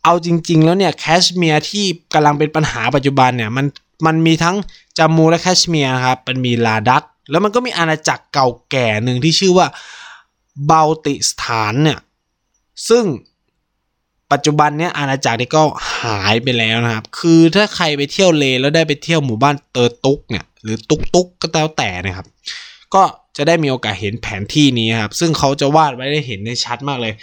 [0.03, 3.65] เอาจริง ๆ แล้วเนี่ยแคชเมียร์ที่กำลังเป็นปัญหาปัจจุบันเนี่ยมัน
[4.05, 4.55] มันมีทั้ง
[4.97, 9.67] จัมมูและแคชเมียร์ครับ มันมีลาดัก แล้วมันก็มีอาณาจักรเก่าแก่หนึ่งที่ชื่อว่า
[10.67, 11.99] เบลติสถานเนี่ย
[12.89, 13.05] ซึ่ง
[14.31, 15.63] ปัจจุบันเนี้ยอาณาจักรนี้ก็
[16.01, 22.27] หายไปแล้วนะครับ คือถ้าใครไปเที่ยวเลแล้วได้ไปเที่ยวหมู่บ้านเตอร์ตุกเนี่ยหรือตุกตุกก็แล้วแต่นะครับ
[22.93, 23.03] ก็
[23.37, 27.13] จะได้มีโอกาสเห็นแผนที่นี้ครับ ซึ่งเขาจะวาดไว้ได้เห็นได้ชัดมากเลย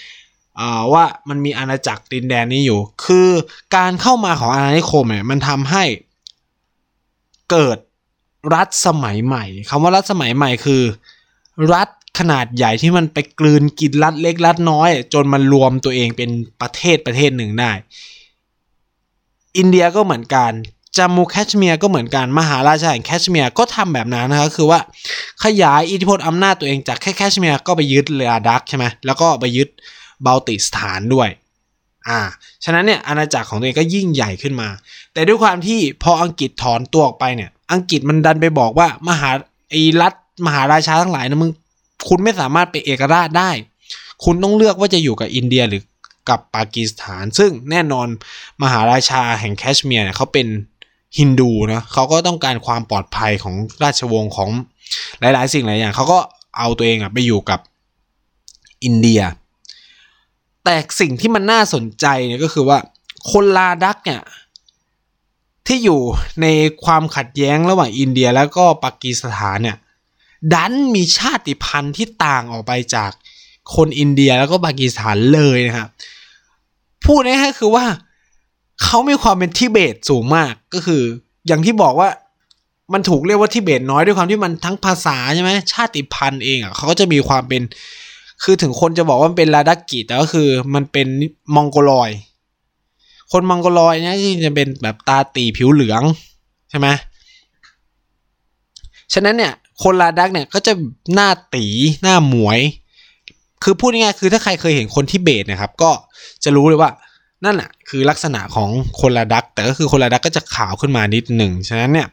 [0.92, 3.30] ว่ามันมีอาณาจักรดินแดนนี้อยู่ คือ
[3.76, 5.84] การเข้ามาของอาณานิคมเนี่ยมันทำให้
[7.50, 7.78] เกิด
[8.54, 10.82] รัฐสมัยใหม่คำว่ารัฐสมัยใหม่คือ
[11.74, 16.30] รัฐขนาดใหญ่ที่มันไปกลืนกินรัฐเล็กรัฐน้อย จนมันรวมตัวเองเป็น
[16.60, 17.72] ประเทศประเทศหนึ่งได้
[19.58, 20.52] อินเดียก็เหมือนกัน
[20.96, 24.80] จัมมูแคชเมียร์ก็เหมือนกันมหาราชาแห่งแคชเมียร์ก็ทำแบบนั้นนะครับคือว่า
[25.44, 29.68] ขยายอิทธิพลอำนาจตัวเองจากแค่แคชเมียร์ก็ไปยึดเลลาดักใช่ไหมแล้วก็ไปยึด
[30.22, 31.28] เบลติสถานด้วย
[32.08, 32.20] อ่า
[32.64, 34.68] ฉะนั้นเนี่ยอาณาจักรของตัวเองก็ยิ่งใหญ่ขึ้นมา
[35.12, 39.30] แต่ด้วยความที่พออังกฤษถอนตัวออกไปเนี่ย อังกฤษมันดันไปบอกว่ามหา
[39.70, 40.14] ไอ้รัฐ
[40.46, 41.50] มหาราชาทั้งหลายนะมึง
[42.08, 43.50] คุณไม่สามารถไปเอกราชได้
[44.24, 45.82] คุณต้องเลือกว่าจะอยู่กับอินเดียหรือ
[46.28, 48.06] กับปากีสถาน ซึ่งแน่นอน
[48.62, 50.46] มหาราชาแห่งแคชเมียร์เนี่ยเขาเป็น
[51.18, 54.50] ฮินดูนะเขาก็ต้องการความปลอดภัยของราชวงศ์ของ
[55.20, 56.18] หลายๆ สิ่งหลายอย่างเขาก็
[56.58, 57.60] เอาตัวเองอะไปอยู่กับ
[58.84, 59.20] อินเดีย
[60.64, 62.78] แต่สิ่งที่มันน่าสนใจเนี่ยก็คือว่า
[63.30, 64.20] คนลาดักเนี่ย
[65.66, 66.00] ที่อยู่
[66.42, 66.46] ใน
[66.84, 69.76] ความขัดแย้งระหว่างอินเดียแล้วก็ปากีสถานเนี่ย
[70.54, 73.10] ดันมีชาติพันธุ์ที่ต่างออกไปจาก
[73.74, 75.88] คนอินเดียแล้วก็ปากีสถานเลยนะครับ
[77.04, 77.86] พูดง่ายๆคือว่า
[78.82, 81.02] เขามีความเป็นทิเบตสูงมากก็คือ
[81.46, 82.08] อย่างที่บอกว่า
[82.92, 87.62] มันถูกเรียกว่าทิเบตน้อยด้วยความที่มันทั้งภาษาใช่ไหมชาติพันธุ์เองอะเขาก็จะมีความเป็น
[88.42, 91.06] คือถึงคนจะบอกว่ามันเป็นลาดักกิแต่ก็คือมันเป็น
[91.54, 92.10] มองโกลอยด์
[93.32, 96.02] คนมองโกลอยด์เนี่ยจะเป็นแบบตาตี่ผิวเหลือง
[96.70, 96.88] ใช่ไหม
[99.14, 100.72] ฉะนั้นเนี่ยคนลาดักเนี่ยก็จะ
[101.14, 101.64] หน้าตี๋
[102.02, 102.60] หน้าหมวย
[103.62, 105.90] คือพูดง่ายๆคือถ้าใครเคยเห็นคนทิเบตนะครับ ก็
[106.44, 106.90] จะรู้เลยว่า
[107.44, 108.68] นั่นแหละคือลักษณะของ
[109.00, 112.08] คนลาดัก แต่ก็คือคนลาดักก็จะขาวขึ้นมานิดหนึ่งฉะนั้นเนี่ย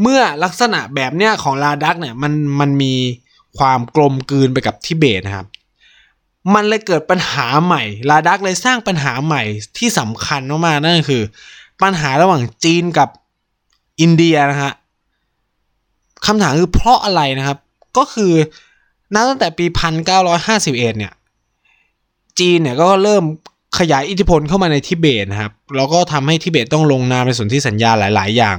[0.00, 2.94] เมื่อลักษณะแบบเนี้ยของลาดักเนี่ยมันมันมี
[3.58, 5.46] ความกลมกลืนไปกับทิเบตนะครับ
[6.54, 9.42] มันเลยเกิดปัญหาใหม่ ลาดักเลยสร้างปัญหาใหม่
[9.78, 11.22] ที่สำคัญมากๆนั่นคือ
[11.82, 13.08] ปัญหาระหว่างจีนกับ
[14.00, 14.72] อินเดียนะฮะ
[16.26, 17.58] คำถามคือเพราะอะไรนะครับ
[17.96, 18.32] ก็คือ
[19.14, 19.66] นับตั้งแต่ปี
[20.32, 21.12] 1951 เนี่ย
[22.38, 23.24] จีนเนี่ยก็เริ่ม
[23.78, 28.56] ขยายอิทธิพลเข้ามาในทิเบตนะครับ แล้วก็ทำให้ทิเบตต้องลงนามในสนธิสัญญาหลาย ๆ อย่าง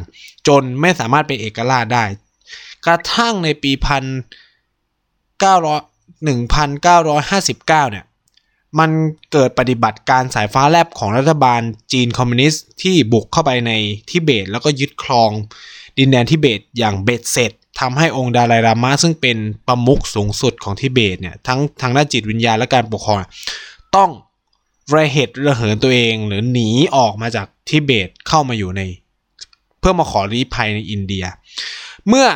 [0.47, 2.03] จนไม่สามารถเป็นเอกราชได้
[2.85, 4.03] กระทั่งในปีพัน
[5.39, 5.81] เก้าร้อย
[6.23, 8.05] หนึ่งพันเก้าร้อยห้าสิบเก้าเนี่ย
[8.79, 8.89] มัน
[9.31, 13.71] เกิดปฏิบัติการสายฟ้าแลบของรัฐบาลจีนคอมมิวนิสต์ที่บุกเข้าไปใน
[14.09, 15.31] ทิเบต แล้วก็ยึดครอง
[15.97, 23.17] ดินแดนทิเบตอย่างเบ็ดเสร็จทำให้องค์ดาลายลามะซึ่งเป็นประมุขสูงสุดของทิเบตเนี่ยทั้งทางด้านจิตวิญญาณและการปกครอง
[23.95, 24.09] ต้อง
[24.93, 28.81] ระเหตุระเหินตัวเองหรือหนีออกมาจากทิเบตเข้ามาอยู่ใน
[29.79, 31.25] เพื่อมาขอรีภัยในอินเดีย
[32.07, 32.27] เมื่อ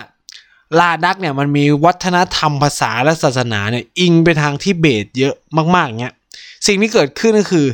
[0.79, 5.35] ลาดักเนี่ยมันมีวัฒนธรรมภาษาและศาสนาเนี่ยอิงไปทางทิเบตเยอะ
[5.75, 6.15] มากๆเงี้ย
[6.67, 7.67] สิ่งที่เกิดขึ้นก็คือ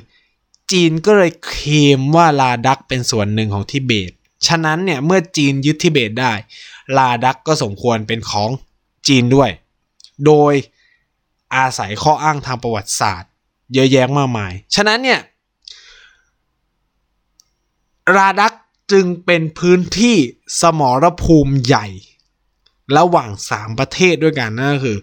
[0.71, 4.12] จีนก็เลยเคลมว่าลาดักเป็นส่วนหนึ่งของทิเบต
[4.47, 6.33] ฉะนั้นเนี่ยเมื่อจีนยึดทิเบตได้
[6.97, 8.49] ลาดักก็สมควรเป็นของ
[9.07, 9.49] จีนด้วย
[10.25, 10.53] โดย
[11.55, 13.31] อาศัยข้ออ้างทางประวัติศาสตร์
[13.73, 15.19] เยอะแยะมากมาย ฉะนั้นเนี่ย
[18.17, 18.53] ลาดัก
[18.91, 20.15] จึงเป็นพื้นที่
[20.62, 21.88] สมรภูมิใหญ่
[22.97, 24.97] ระหว่าง 3 ประเทศด้วยกันนั่นก็คือ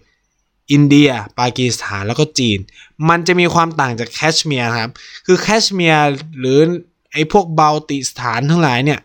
[0.72, 2.58] อินเดีย ปากีสถานแล้วก็จีน
[3.08, 4.92] มันจะมีความต่างจากแคชเมียร์ครับ
[5.26, 6.04] คือแคชเมียร์
[6.38, 6.58] หรือ
[7.12, 9.00] ไอ้พวกเบลติสถานทั้งหลายเนี่ย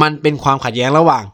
[0.00, 1.24] มันเป็นความขัดแย้งระหว่าง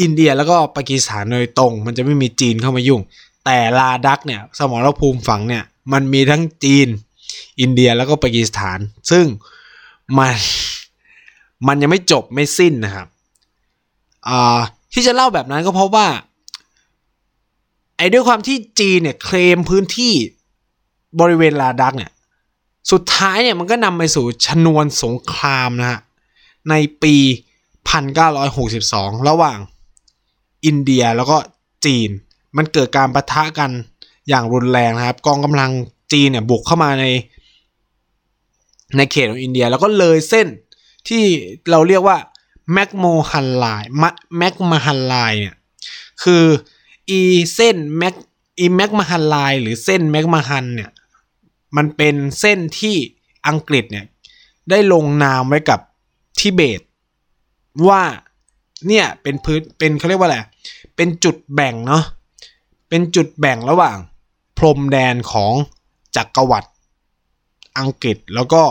[0.00, 3.00] อินเดียแล้วก็ปากีสถานโดยตรง มันจะไม่มีจีนเข้ามายุ่ง
[3.44, 6.88] แต่ลาดักเนี่ยสมรภูมิฝั่งเนี่ยมันมีทั้งจีน
[7.60, 8.78] อินเดียแล้วก็ปากีสถาน
[9.10, 9.24] ซึ่ง
[10.18, 10.34] มัน
[11.66, 13.06] มันยังไม่จบไม่สิ้นนะครับ
[14.28, 14.60] อ่า
[14.92, 16.06] ที่จะเล่าแบบนั้นก็เพราะว่า
[17.96, 20.14] ไอ้ด้วยความที่จีนเนี่ยเคลมพื้นที่
[21.20, 22.10] บริเวณลาดักเนี่ย
[22.90, 26.00] สุดท้ายเนี่ยมันก็นำไปสู่ชนวนสงครามนะฮะ
[26.70, 27.14] ในปี
[28.42, 29.58] 1962 ระหว่าง
[30.64, 31.36] อินเดียแล้วก็
[31.84, 32.08] จีน
[32.56, 33.70] มันเกิดการประทะกัน
[34.28, 35.70] อย่างรุนแรงนะครับ กองกำลัง
[36.12, 37.04] จีนเนี่ยบุกเข้ามาใน
[38.96, 40.46] ในเขตของอินเดียแล้วก็เลยเส้น
[41.08, 41.22] ที่
[41.70, 42.16] เราเรียกว่า
[42.72, 43.64] แมกโมฮันไล
[44.38, 45.56] แมกมาฮันไลเนี่ย
[46.22, 46.44] คือ
[47.10, 47.20] อี
[47.54, 48.14] เส้นแมก
[48.58, 50.90] อีแมกมาฮันไลหรือเส้นแมกมาฮันเนี่ย
[51.76, 52.96] มันเป็นเส้นที่
[53.48, 54.06] อังกฤษเนี่ย
[54.70, 55.80] ได้ลงนามไว้กับ
[56.38, 56.80] ทิเบต
[57.88, 58.02] ว่า
[58.88, 60.38] เนี่ยเป็นพื้นเป็นเขาเรียกว่าอะไร
[60.96, 62.04] เป็นจุดแบ่งเนาะ
[62.88, 63.98] เป็นจุดแบ่งระหว่าง
[64.58, 65.52] พรมแดนของ
[66.16, 66.70] จักรวรรดิ
[67.78, 68.62] อังกฤษแล้วก็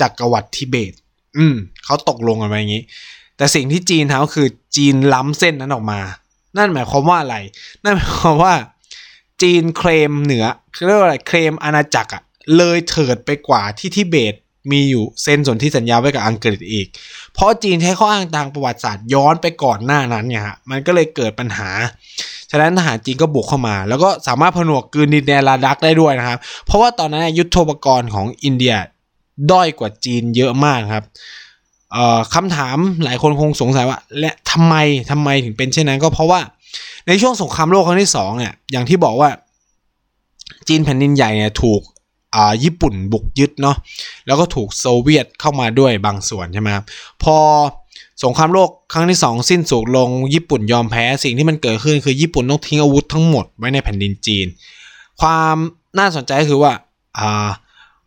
[0.00, 0.92] จักรวรรดิทิเบต
[1.36, 2.82] อืมเขาตกลงกันไปอย่างนี้
[3.36, 6.00] แต่สิ่งที่จีนทำก็คือจีนล้ำเส้นนั้นออกมา
[6.56, 7.36] นั่นหมายความว่าอะไร
[7.84, 8.54] นั่นหมายความว่า
[9.42, 10.44] จีนเคลมเหนือ
[10.86, 12.22] เรียกว่าอะไรเคลมอาณาจักรอะ
[12.56, 14.34] เลยเถิดไปกว่าที่ทิเบต
[14.70, 16.86] มีอยู่เซ็นสนธิสัญญาไว้กับอังกฤษอีก
[17.34, 21.70] เพราะจีนใช้ข้ออ้างทางประวัติศาสตร์ย้อนไปก่อนหน้านั้นเนี่ยฮะมันก็เลยเกิดปัญหา
[22.50, 28.74] ฉะนั้นทหารจีนก็บุกเข้ามา แล้วก็สามารถผนวกกืนดินแดนลาดักได้ด้วยนะครับ เพราะว่าตอนนั้นยุทธปกรณ์ของอินเดีย
[29.50, 31.04] ด้อยกว่าจีนเยอะมากครับ
[32.34, 34.74] คำถามหลายคนคงสงสัยว่า และทำไม
[35.10, 36.40] ทำไมถึงเป็นเช่นนั้นก็เพราะว่า
[37.06, 39.30] ในช่วงสงครามโลกครั้งที่สองเนี่ยอย่างที่บอกว่า
[40.68, 41.82] จีนแผ่นดินใหญ่เนี่ยถูก
[42.64, 43.76] ญี่ปุ่นบุกยึดเนาะ
[44.26, 46.84] แล้วก็ถูกโซเวียตเข้ามาด้วยบางส่วนใช่ไหมครับ
[47.22, 47.36] พอ
[48.24, 54.46] สงครามโลกครั้งที่ 2 สิ้นสุดลงญี่ปุ่นยอมแพ้สิ่งที่มันเกิดขึ้นคือญี่ปุ่นต้องทิ้งอาวุธทั้งหมดไว้ในแผ่นดินจีน
[55.20, 55.56] ความ
[55.98, 56.72] น่าสนใจคือว่า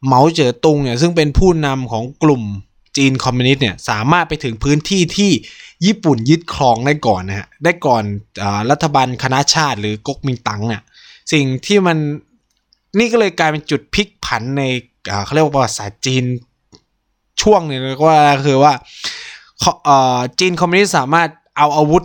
[0.06, 2.44] เหมาเจ๋อตุงเนี่ยซึ่งเป็นผู้นำของกลุ่ม
[2.98, 5.32] จีนคอมมิวนิสต์เนี่ยสามารถไปถึงพื้นที่ที่
[5.86, 8.04] ญี่ปุ่นยึดครองได้ก่อนนะฮะได้ก่อน
[8.44, 10.82] อรัฐบาลคณะชาติหรือก๊กมินตั๋งเนี่ย
[11.32, 11.98] สิ่งที่มัน
[13.00, 14.64] นี่ก็เลยกลายเป็นจุดพลิกผันใน
[15.26, 16.24] เขาเรียกว่าประวัติศาสตร์จีน
[17.42, 18.12] ช่วงนึงก็
[18.48, 18.74] คือว่า
[20.40, 22.04] จีนคอมมิวนิสต์สามารถเอาอาวุธ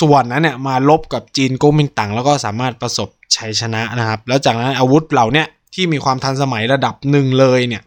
[0.00, 5.44] ส่วนนั้นเนี่ยมาลบกับจีนก๊กมินตั๋งแล้วก็สามารถประสบชัยชนะนะครับ แล้วจากนั้นอาวุธเหล่านี้
[5.78, 7.82] ที่มีความทันสมัยระดับหนึ่งเลยเนี่ย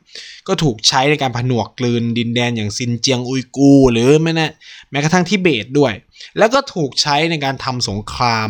[0.48, 4.52] ก็ถูกใช้ในการผนวกกลืนดินแดนอย่างซินเจียงอุยกู หรือแม้นะ
[4.92, 5.94] แม้กระทั่งทิเบตด้วย
[6.38, 8.50] แล้วก็ถูกใช้ในการทำสงคราม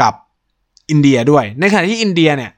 [0.00, 0.14] กับ
[0.90, 2.52] อินเดียด้วย ในขณะที่อินเดียเนี่ย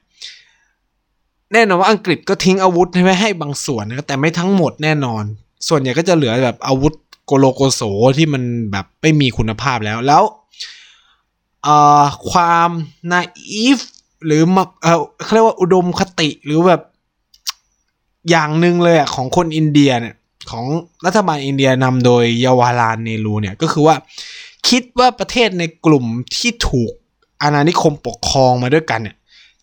[1.53, 5.23] แน่นอนว่าอังกฤษก็ทิ้งอาวุธให้ให้บางส่วนนะแต่ไม่ทั้งหมดแน่นอน
[5.67, 6.93] ส่วนใหญ่ก็จะเหลือแบบอาวุธ
[7.25, 7.81] โกโลโกโส
[8.17, 10.23] ที่มันแบบไม่มีคุณภาพแล้วแล้ว
[12.31, 12.69] ความ
[13.11, 13.79] นาอีฟ
[14.25, 14.41] หรือ
[14.83, 16.81] เออเขาเรียกว่าอุดมคติหรือแบบ
[18.29, 20.15] อย่างหนึ่งเลยอะของคนอินเดียเนี่ย
[20.51, 20.65] ของ
[21.05, 23.95] รัฐบาลอินเดียนำโดยเยาวาลานเนรูเนี่ยก็คือว่า
[24.69, 26.05] คิดว่าประเทศในกลุ่ม
[26.35, 26.91] ที่ถูก
[27.41, 29.15] อาณานิคมปกครองมาด้วยกันเนี่ย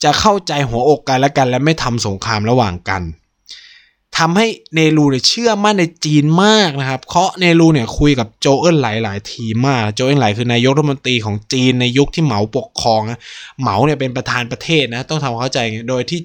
[0.03, 3.03] จะเข้าใจหัวอกกันและกัน และไม่ทำสงครามระหว่างกัน
[4.17, 13.21] ทำให้เนรูเนี่ยเชื่อมั่นในจีนมากนะครับ เพราะเนรูเนี่ยคุยกับโจเอิลไหลหลายทีมาก โจเอิลไหลคือนายกรัฐมนตรีของจีนในยุคที่เหมาปกครองนะ
[13.61, 16.21] เหมาเนี่ยเป็นประธานประเทศนะต้องทำความเข้าใจโดยที่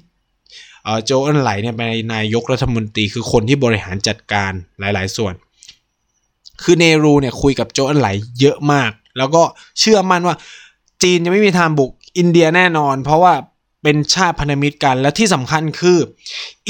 [1.06, 5.34] โจเอิลไหลเนี่ยเป็นนายกรัฐมนตรีคือคนที่บริหารจัดการหลาย ๆ ส่วน
[6.63, 9.43] คือเนรูเนี่ยคุยกับโจเอิลไหลเยอะมาก แล้วก็
[9.80, 10.36] เชื่อมั่นว่า
[11.04, 13.34] จีนจะไม่มีทางบุกอินเดียแน่นอน เพราะว่า
[13.84, 15.98] เป็นชาติพันธมิตรกัน และที่สำคัญคือ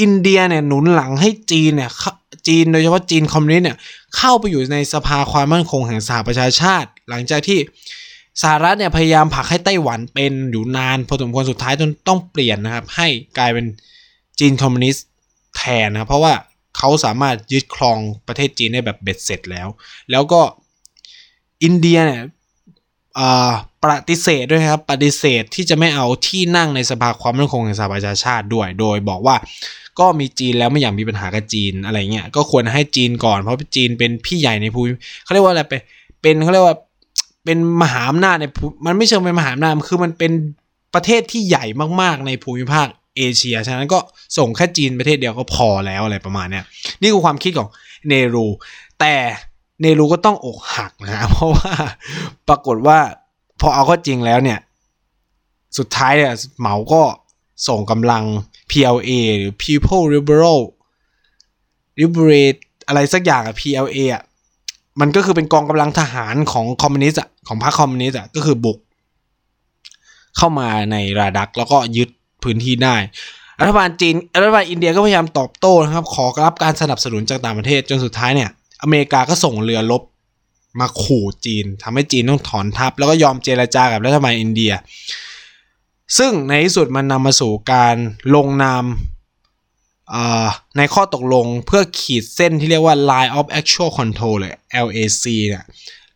[0.00, 1.90] อินเดียเนี่ยหนุนหลังให้จีนเนี่ย
[2.48, 3.78] จีนโดยเฉพาะจีนคอมมิวนิสต์เนี่ย
[4.16, 7.58] เข้าไปอยู่ในสภาความมั่นคงแห่งสหประชาชาติ หลังจากที่
[8.42, 13.66] สหรัฐเนี่ยพยายามผลักให้ไต้หวันเป็นอยู่นานพอสมควรสุดท้ายจนต้องเปลี่ยนนะครับ ให้กลายเป็น
[14.38, 15.06] จีนคอมมิวนิสต์
[15.56, 16.32] แทนนะเพราะว่า
[16.76, 19.68] เขาสามารถยึดครองประเทศจีนได้แบบเบ็ดเสร็จแล้ว
[20.10, 20.40] แล้วก็
[21.62, 22.22] อินเดียเนี่ย
[23.84, 29.36] ปฏิเสธด้วยครับปฏิเสธที่จะไม่เอาที่นั่งในสภาความมั่นคงแห่งสหประชาชาติด้วย โดยบอกว่า
[29.98, 34.88] ก็มีจีนแล้วไม่อยากมีปัญหากับจีนอะไรเงี้ยก็ควรให้จีนก่อนเพราะจีนเป็นพี่ใหญ่ในภูมิ
[35.24, 35.80] เขาเรียกว่าอะไรเป็น
[36.22, 36.76] เป็นเขาเรียกว่า
[37.44, 38.44] เป็นมหาอำนาจใน
[38.86, 40.32] มันไม่เชิงเป็นมหาอำนาจคือมันเป็น
[40.94, 41.64] ประเทศที่ใหญ่
[42.00, 43.98] มากๆในภูมิภาคเอเชีย ฉะนั้นก็
[44.38, 46.64] ส่งแค่จีนประเทศเดียวก็พอแล้วอะไรประมาณเนี้ย
[47.00, 47.68] นี่คือความคิดของ
[48.08, 48.46] เนรู
[49.00, 49.14] แต่
[49.80, 51.72] เนรูก็ต้องอกหักนะเพราะว่า
[52.48, 52.98] ปรากฏว่า
[53.60, 54.58] พอเอาก็จริงแล้วเนี่ย
[55.78, 57.02] สุดท้ายเนี่ยเหมาก็
[57.68, 58.24] ส่งกำลัง
[58.70, 60.60] PLA หรือ People Liberal
[62.00, 64.22] Liberate อะไรสักอย่างอะ PLA อะ
[65.00, 68.78] มันก็คือเป็นกองกำลังทหารของคอมมิวนิสต์อะของพรรคคอมมิวนิสต์อะก็คือบุก
[70.36, 72.08] เข้ามาในราดักแล้วก็ยึด
[72.42, 72.96] พื้นที่ได้
[73.60, 78.50] รัฐบาลจีนรัฐบาลอินเดียก็พยายามตอบโต้นะครับ ขอรับการสนับสนุนจากต่างประเทศจนสุดท้ายเนี่ย
[78.84, 80.02] อเมริกาก็ส่งเรือรบ
[80.80, 84.72] มาขู่จีนทำให้จีนต้องถอนทัพ แล้วก็ยอมเจรจากับรัฐบาลอินเดีย
[86.18, 87.96] ซึ่งในที่สุดมันนำมาสู่การ
[88.34, 88.84] ลงนาม
[90.76, 94.52] ในข้อตกลงเพื่อขีดเส้นที่เรียกว่า line of actual control เลย
[94.86, 95.64] LAC เนี่ย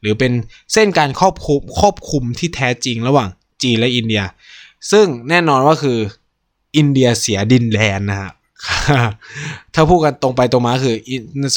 [0.00, 0.32] หรือเป็น
[0.72, 3.28] เส้นการครอบคุมครอบคุมที่แท้จริงระหว่าง
[3.62, 4.22] จีนและอินเดีย
[4.90, 5.98] ซึ่งแน่นอนว่าคือ
[6.76, 8.30] อินเดียเสียดินแดนนะฮะ
[9.74, 10.96] ถ้าพูดกันตรงไปตรงมาคือ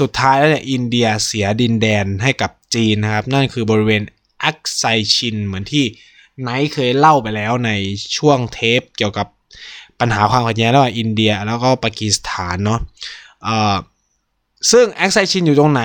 [0.02, 4.04] สุดท้ายแล้วเนี่ยอินเดียเสียดินแดนให้กับจีนนะครับ นั่นคือบริเวณ
[4.44, 4.84] อักไซ
[5.16, 5.86] ชินเหมือนที่
[6.42, 7.72] ไนท์เคยเล่าไปแล้วใน
[8.18, 9.28] ช่วงเทปเกี่ยวกับ
[10.00, 12.80] ปัญหาความขัดแย้งระหว่างอินเดียแล้วก็ปากีสถานเนาะ
[14.72, 15.84] ซึ่งแอคไซชินอยู่ตรงไหน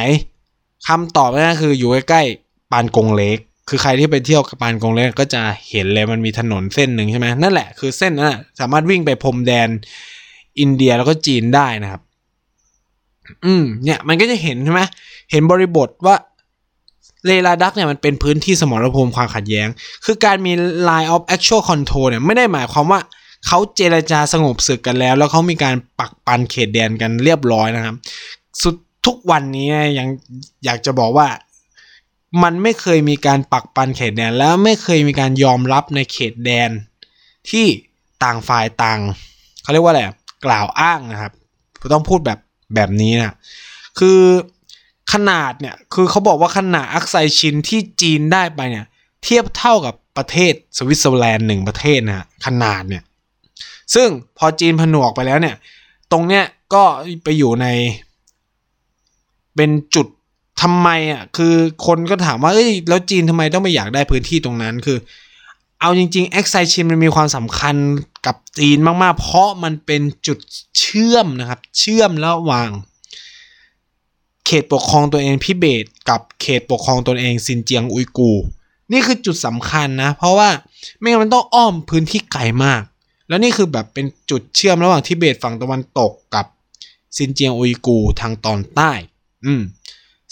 [0.89, 9.69] คำตอบนั่นคืออยู่ใกล้ๆปานกงเล็ก คือใครที่ไปเที่ยวกับปานกงเล็กก็จะเห็นเลยมันมีถนนเส้นหนึ่งใช่ไหมนั่นแหละคือเส้นนั้นสามารถวิ่งไปพรมแดน
[10.61, 12.03] อินเดียแล้วก็จีนได้นะครับ
[13.45, 14.83] อืม เนี่ยมันก็จะเห็นใช่ไหม
[15.31, 16.17] เห็นบริบทว่า
[17.27, 19.69] เลลาดักเนี่ยมันเป็นพื้นที่สมรภูมิความขัดแย้ง
[20.05, 20.53] คือการมี
[20.89, 23.01] line of actual control เนี่ยไม่ได้หมายความว่า
[23.47, 27.95] เขาเจรจาสงบศึกกันแล้ว แล้วเขามีการปักปันเขตแดนกันเรียบร้อยนะครับ
[28.63, 28.75] สุด
[29.07, 30.09] ทุกวันนี้ยัง
[30.65, 31.29] อยากจะบอกว่า
[32.43, 36.71] มันไม่เคยมีการปักปันเขตแดน แล้วไม่เคยมีการยอมรับในเขตแดน
[37.51, 37.67] ที่
[38.25, 39.01] ต่างฝ่ายต่าง
[39.63, 40.03] เขาเรียกว่าอะไร
[40.47, 41.33] กล่าวอ้างนะครับ
[41.95, 42.39] ต้องพูดแบบ
[42.75, 43.35] แบบนี้นะ
[43.99, 44.21] คือ
[45.13, 48.87] ขนาดเนี่ยคือเขาบอกว่าขนาดอักไซชินที่จีนได้ไปเนี่ย
[49.23, 53.03] เทียบเท่ากับประเทศสวิตเซอร์แลนด์หนึ่งประเทศนะขนาดเนี่ย
[53.95, 55.57] ซึ่งพอจีนผนวกไปแล้วเนี่ย
[56.13, 56.83] ตรงเนี้ยก็
[57.25, 57.67] ไปอยู่ใน
[59.57, 60.07] เป็นจุด
[60.63, 61.55] ทำไมอะคือ
[61.87, 64.99] คนก็ถามว่าเอ้ยแล้วจีนทำไมต้องไม่อยากได้พื้นที่ตรงนั้นคือ
[65.81, 67.77] เอาจริงๆแอคไซชินมันมีความสำคัญ
[68.27, 70.39] กับจีนมากๆ เพราะมันเป็นจุด
[70.79, 72.71] เชื่อมนะครับ เชื่อมระหว่าง
[74.47, 78.33] เขตปกครองตัวเองพิเบตกับเขตปกครองตนเองซินเจียงอุยกู
[78.93, 80.49] นี่คือจุดสำคัญนะ เพราะว่า
[80.99, 82.83] ไม่งั้นมันต้องอ้อมพื้นที่ไกลมาก
[83.29, 86.47] แล้วนี่คือแบบเป็นจุดเชื่อมระหว่างทิเบตฝั่งตะวันตกกับ
[87.17, 88.93] ซินเจียงอุยกูทางตอนใต้
[89.45, 89.63] อืม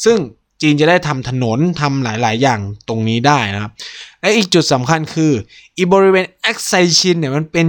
[0.04, 0.18] ซึ่ง
[0.64, 3.72] จีนจะได้ทำถนนทำหลาย ๆ อย่างตรงนี้ได้นะครับ
[4.20, 5.32] และอีกจุดสำคัญคือ
[5.76, 7.66] อีบริเวณอักไสชินเนี่ยมันเป็น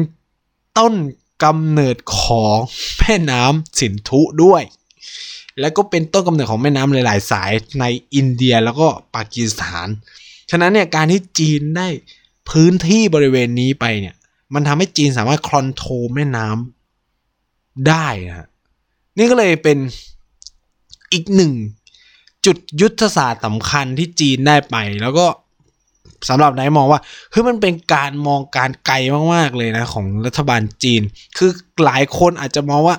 [0.77, 0.93] ต้น
[1.43, 2.57] กำเนิดของ
[2.99, 4.63] แม่น้ำสินธุด้วย
[5.59, 9.87] แล้วก็เป็นต้นกำเนิดของแม่น้ำหลาย ๆ สายในอินเดียแล้วก็ปากีสถาน
[10.51, 11.87] ฉะนั้นเนี่ยการที่จีนได้
[12.49, 14.15] พื้นที่บริเวณนี้ไปเนี่ย
[14.53, 18.47] มันทำให้จีนสามารถ control แม่น้ำได้นะ
[19.17, 19.77] นี่ก็เลยเป็น
[21.13, 21.53] อีกหนึ่ง
[22.45, 25.27] จุดยุทธศาสตร์สำคัญที่จีนได้ไป แล้วก็
[26.29, 26.99] สำหรับนายมองว่า
[27.31, 28.95] เฮ้ยมันเป็นการมองการไกล
[29.33, 31.01] มากๆเลยนะของรัฐบาลจีน
[31.37, 31.49] คือ
[31.85, 32.97] หลายคนอาจจะมองว่า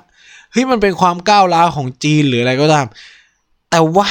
[0.52, 2.86] เฮ้ยมันเป็นความก้าวร้าวของจีนหรืออะไรก็ตาม
[3.70, 4.08] แต่ว่า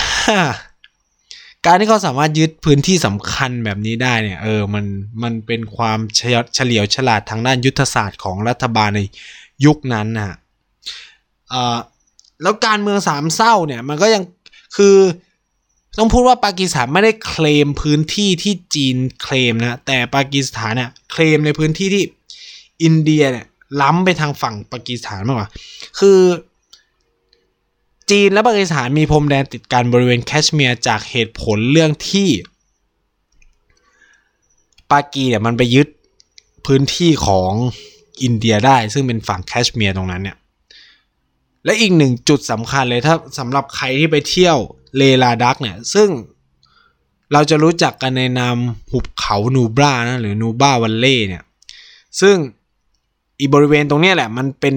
[1.66, 4.86] การที่เขาสามารถยึดพื้นที่สำคัญแบบนี้ได้เนี่ย เออมัน
[5.24, 9.02] มันเป็นความเฉลียวฉลาดทางด้านยุทธศาสตร์ของรัฐบาลใน
[9.66, 10.36] ยุคนั้นนะฮะ
[12.42, 14.24] แล้วการเมืองสามเศร้าเนี่ยมันก็ยัง
[14.76, 14.98] คือ
[15.98, 22.04] ต้องพูดว่าปากีสถานไม่ได้เคลมพื้นที่ที่จีนเคลมนะแต่ปากีสถานเนี่ยเคลมในพื้นที่ที่
[22.84, 23.46] อินเดียเนี่ย
[23.82, 25.50] ล้ำไปทางฝั่งปากีสถานมากกว่า
[26.00, 26.20] คือ
[28.10, 32.30] จีนและปากีสถานมีพรมแดนติดกันบริเวณแคชเมียร์จากเหตุผลเรื่องที่
[34.92, 35.88] ปากีเนี่ยมันไปยึด
[36.66, 37.52] พื้นที่ของ
[38.24, 40.38] อินเดียได้ ซึ่งเป็นฝั่งแคชเมียร์ตรงนั้นเนี่ย
[41.66, 44.58] และอีกหนึ่งจุดสำคัญเลยถ้าสำหรับใครที่ไปเที่ยว
[44.98, 46.10] เลลาดักเนี่ยซึ่ง
[47.34, 48.58] เราจะรู้จักกันในนาม
[48.92, 51.44] หุบเขานูบรานะหรือนูบ้าวันเล่เนี่ย
[52.22, 52.36] ซึ่ง
[53.40, 54.76] อีบริเวณตรงนี้แหละ มันเป็น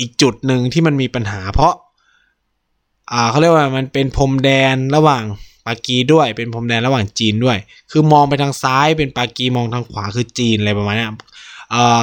[0.00, 1.74] อีกจุดหนึ่งที่มันมีปัญหา เพราะ
[3.12, 5.24] อ่าเขาเรียกว่ามันเป็นพรมแดนระหว่าง
[5.66, 7.58] ปากีด้วยเป็นพรมแดนระหว่างจีนด้วย
[7.90, 11.06] คือมองไปทางซ้ายเป็นปากีมองทางขวาคือจีนอะไรประมาณนี้
[11.74, 12.02] อ่า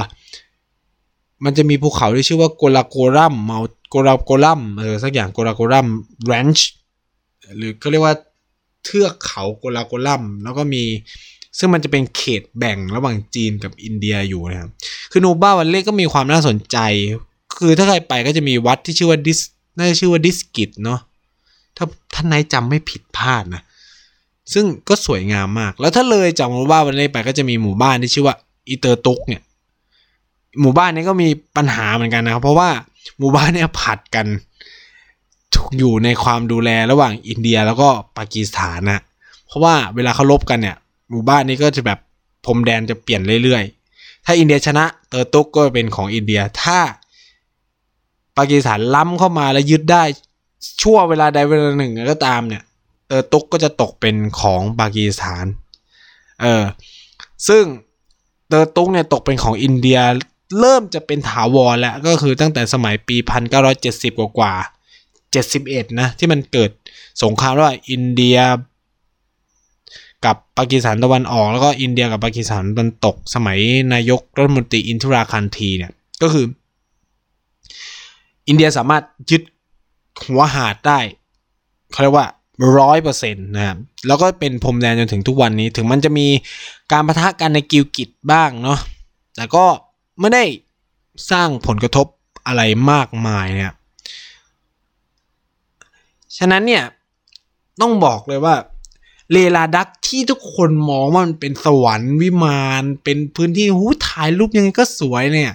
[1.43, 3.59] มันจะมีภูเขาที่ชื่อว่าคาราโครัม Mount คารา
[3.89, 5.87] โครัมเออสักอย่างคาราโครัม
[6.25, 6.69] range
[7.57, 8.15] หรือก็เรียกว่า
[8.83, 10.83] เทือกเขาคาราโครัมแล้วก็มี
[11.57, 14.69] ซึ่งมันจะเป็นเขตแบ่งระหว่างจีนกับอินเดียอยู่นะครับ
[15.11, 16.77] คือนูบรา valley ก็มีความน่าสนใจ
[17.57, 19.39] คือถ้าใครไปก็จะมีวัดที่ชื่อว่าดิส
[19.77, 20.99] น่าจะชื่อว่าดิสกิตเนาะ
[21.77, 23.61] ถ้าท่านนายจำไม่ผิดพลาดนะ
[24.53, 28.35] ซึ่งก็สวยงามมาก แล้วถ้าเลยจากหมู่บ้าวันนี้ไปก็จะมีหมู่บ้านที่ชื่อว่า
[28.67, 29.41] อีเตอร์ตุกเนี่ย
[30.61, 31.27] หมู่บ้านนี้ก็มี
[31.57, 32.69] ปัญหาเหมือนกันนะครับ เพราะว่า
[33.19, 34.27] หมู่บ้านเนี่ยผัดกัน
[35.77, 38.99] อยู่ในความดูแลระหว่างอินเดียแล้วก็ปากีสถานนะ
[39.47, 40.75] เพราะว่าเวลาเขาลบกันเนี่ย
[41.09, 41.99] หมู่บ้านนี้ก็จะแบบ
[42.45, 46.79] พรมแดนจะเปลี่ยนเรื่อยๆ ถ้าอินเดียชนะเตอร์ตุกก็เป็นของอินเดีย ถ้า
[48.37, 50.03] ปากีสถานล้ำเข้ามาแล้วยึดได้
[50.81, 52.63] ชั่วเวลาใดเวลาหนึ่งก็ตามเนี่ย
[53.07, 55.45] เตอร์ตุกก็จะตกเป็นของปากีสถาน
[56.41, 56.63] เออ
[57.47, 57.63] ซึ่ง
[58.47, 59.99] เตอร์ตุกเนี่ยตกเป็นของอินเดีย
[60.59, 63.15] เริ่มจะเป็นถาวรแล้วก็คือตั้งแต่สมัยปี
[63.67, 64.53] 1970 กว่ากว่า
[65.37, 66.71] 71 นะ ที่มันเกิด
[67.23, 68.37] สงครามระหว่างอินเดีย
[70.25, 73.59] กับปากีสถานตะวันออก แล้วก็อินเดียกับปากีสถานตะวันตก สมัย
[73.93, 76.45] นายกรัฐมนตรีอินทราคันทีเนี่ย ก็คือ
[78.47, 79.41] อินเดียสามารถยึด
[80.25, 80.99] หัวหาดได้
[81.91, 82.27] เขาเรียกว่า
[82.77, 83.77] ร้อยเปอร์เซ็นต์นะครับ
[84.07, 86.27] แล้วก็เป็นพรมแดนจนถึงทุกวันนี้ ถึงมันจะมี
[86.91, 88.79] การประทะกันในกิลกิตบ้างเนาะ
[89.35, 89.65] แต่ก็
[90.19, 90.43] ไม่ได้
[91.31, 92.07] สร้างผลกระทบ
[92.47, 92.61] อะไร
[92.91, 93.71] มากมายเนี่ย
[96.37, 96.83] ฉะนั้นเนี่ย
[97.81, 98.55] ต้องบอกเลยว่า
[99.31, 105.51] เลลาดักที่ทุกคนมองว่ามันเป็นสวรรค์วิมานเป็นพื้นที่หูถ่ายรูปยังไงก็สวยเนี่ย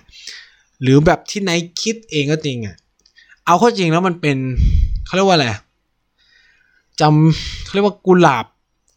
[0.82, 1.50] หรือแบบที่ไน
[1.82, 2.76] คิดเองก็จริงอะ่ะ
[3.46, 4.36] เอาเข้าจริงแล้วมันเป็น
[5.06, 5.48] เขาเรียกว่าอะไร
[7.00, 8.44] จำเขาเรียกว่ากุหลาบ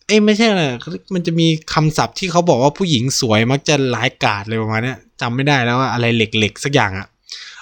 [0.07, 0.71] เอ้ไม่ใช่นะ
[1.13, 7.07] มันจะมีคำศัพท์ที่เขาบอกว่าผู้หญิงสวยมักจะร้ายกาจเลยประมาณนี้จำไม่ได้แล้วว่าอะไรเหล็กๆสักอย่างอะ่ะ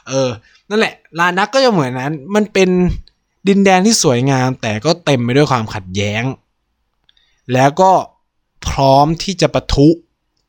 [0.08, 0.30] เออ
[0.70, 2.70] นั่นแหละลานักก็จะเหมือนนั้น มันเป็น
[3.48, 6.24] ดินแดนที่สวยงามแต่ก็เต็มไปด้วยความขัดแย้ง
[7.54, 7.92] แล้วก็
[8.68, 9.88] พร้อมที่จะปะทุ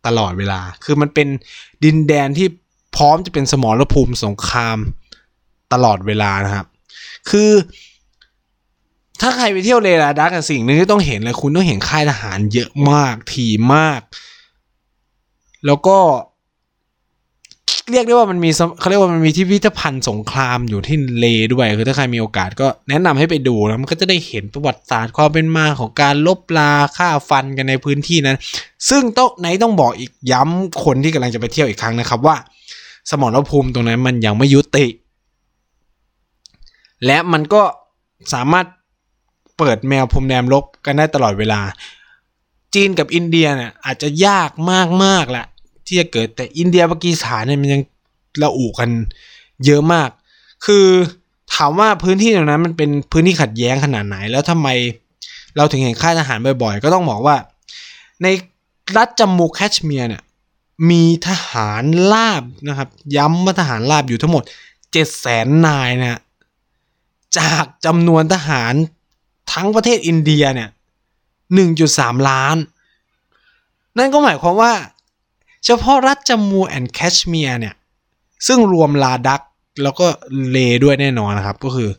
[0.07, 1.29] ตลอดเวลา คือมันเป็น
[1.85, 2.47] ดินแดนที่
[2.97, 4.79] พร้อมจะเป็นสมรภูมิสงคราม
[5.73, 6.67] ตลอดเวลานะครับ
[7.31, 7.51] คือ
[9.21, 14.01] ถ้าใครไปเที่ยวเลลาดักสิ่งหนึ่งที่ต้องเห็นเลยคุณต้องเห็นค่ายทหารเยอะมากถี่มาก
[15.67, 15.99] แล้วก็
[17.91, 18.51] เรียกได้ว่ามันมี
[18.81, 28.37] เขาเรียกว่ามันมีที่พิพิธภัณฑ์สงครามอยู่ที่เลด้วยคือถ้าใครมีโอกาสก็แนะนำให้ไปดูแล้วมันก็จะได้เห็นประวัติศาสตร์ความเป็นมาของการลบลาฆ่าฟันกันในพื้นที่นั้น
[28.91, 32.37] ซึ่งต้องไหนต้องบอกอีกย้ำคนที่กำลังจะไปเที่ยวอีกครั้งนะครับว่า
[33.11, 34.87] สมรภูมิตรงนั้นมันยังไม่ยุติ
[37.07, 37.63] และมันก็
[38.35, 38.67] สามารถ
[39.59, 41.61] เปิดแมวพรมแดนลบกันได้ตลอดเวลา
[42.75, 45.47] จีนกับอินเดียเนี่ยอาจจะยากมากมากแหละ
[45.87, 47.83] ที่จะเกิดแต่อินเดียปากีสถานเนี่ยมันยัง
[48.43, 48.91] ระอุกัน
[49.65, 50.11] เยอะมาก
[50.67, 50.87] คือ
[51.55, 54.69] ถามว่าพื้นที่ตรงนั้นมันเป็นพื้นที่ขัดแย้งขนาดไหน แล้วทำไม
[55.57, 57.37] เราถึงเห็นค่ายทหารบ่อยๆ ก็ต้องบอกว่า
[58.23, 58.27] ใน
[58.97, 60.23] รัฐจัมมูแคชเมียร์เนี่ย
[60.91, 61.83] มีทหาร
[62.13, 64.43] ลาบนะครับ ย้ำว่าทหารลาบอยู่ทั้งหมด
[64.93, 66.21] เจ็ดแสนนายนะ
[67.39, 68.75] จากจำนวนทหาร
[69.53, 70.69] ทั้งประเทศอินเดียเนี่ย
[71.55, 72.57] หนึ่งจุดสามล้าน
[73.99, 74.73] นั่นก็หมายความว่า
[75.67, 77.75] เฉพาะรัฐจัมมูแอนด์แคชเมียร์เนี่ย
[78.47, 79.43] ซึ่งรวมลาดัก
[79.83, 80.07] แล้วก็
[80.51, 81.91] เลด้วยแน่นอนนะครับ ก็คือ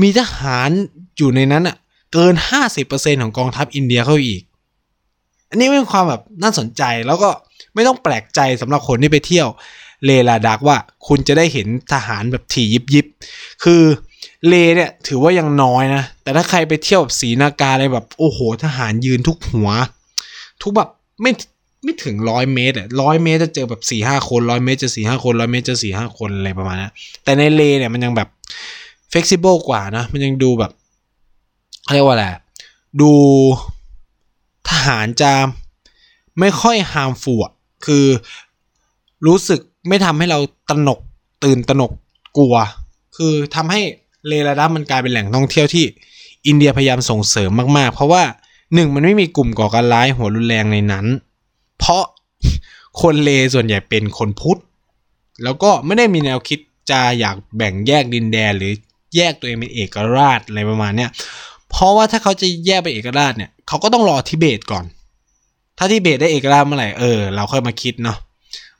[0.00, 0.70] มีทหาร
[1.16, 1.76] อยู่ในนั้นอะ
[2.12, 2.34] เกิน
[2.78, 4.42] 50%ของกองทัพอินเดียเข้าอีก
[5.50, 7.30] อันนี้เป็นความแบบน่าสนใจแล้วก็
[7.74, 9.48] ไม่ต้องแปลกใจสำหรับคนที่ไปเที่ยว
[10.04, 10.76] เลลาดักว่า
[11.06, 13.06] คุณจะได้เห็นทหารแบบถี่ยิบยิบ
[13.64, 13.82] คือ
[14.48, 19.70] เลเนี่ยถือว่ายังน้อยนะ แต่ถ้าใครไปเที่ยวแบบสีนากาอะไรแบบ โอ้โห ทหารยืนทุกหัว
[20.62, 20.88] ทุกแบบ
[21.22, 21.32] ไม่
[21.82, 26.88] ไม่ถึงร้อยเมตรอะร้อยเมตรจะเจอแบบสี่ห้าคนร้อยเมตรจะสี่ห้าคนร้อยเมตรจะสี่ห้าคนอะไรประมาณนี้
[27.24, 28.28] แต่ในเลเนี่ยมันยังแบบ
[29.10, 30.72] เฟกซิเบิลกว่านะ มันยังดูแบบ
[31.92, 32.26] เรียกว่าอะไร
[33.00, 33.12] ดู
[34.68, 35.32] ทหารจะ
[36.40, 37.52] ไม่ค่อยฮามฟูอะ
[37.86, 38.06] คือ
[39.26, 40.38] รู้สึกไม่ทำให้เรา
[40.70, 41.00] ตนก
[41.44, 41.92] ตื่นตนก
[42.36, 42.54] กลัว
[43.16, 43.80] คือทำให้
[44.26, 45.84] เลลาดับมันกลายเป็นแหล่งท่องเที่ยวที่
[46.46, 48.22] อินเดียพยายามส่งเสริมมากๆ เพราะว่า
[48.74, 51.06] หนึ่งมันไม่มีกลุ่มก่อการร้ายหัวรุนแรงในนั้น
[51.78, 52.04] เพราะ
[53.02, 54.60] คนเลส่วนใหญ่เป็นคนพุทธ
[55.44, 56.58] แล้วก็ไม่ได้มีแนวคิด
[56.90, 58.72] จะอยากแบ่งแยกดินแดนหรือ
[59.16, 61.10] แยกตัวเองเป็นเอกราชอะไรประมาณเนี้ย
[61.70, 64.84] เพราะว่าถ้าเขาจะแยกเป็นเอกราชเนี่ยเขาก็ต้องรอทิเบตก่อน
[65.78, 68.18] ถ้าทิเบตได้เอกราชเมื่อไหร่เออเราค่อยมาคิดเนาะ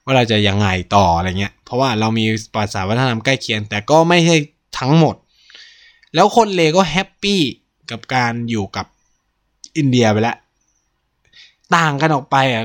[0.04, 2.24] ว่าเราจะยังไงต่ออะไรเงี้ย เพราะว่าเรามี
[2.54, 4.36] ภาษาวัฒนธรรมใกล้เคียง แต่ก็ไม่ใช่
[4.78, 5.14] ทั้งหมด
[6.14, 7.40] แล้วคนเลก็ happy
[7.90, 8.86] กับการอยู่กับ
[9.76, 10.36] อินเดียไปแล้ว
[11.76, 12.64] ต่างกันออกไปอะ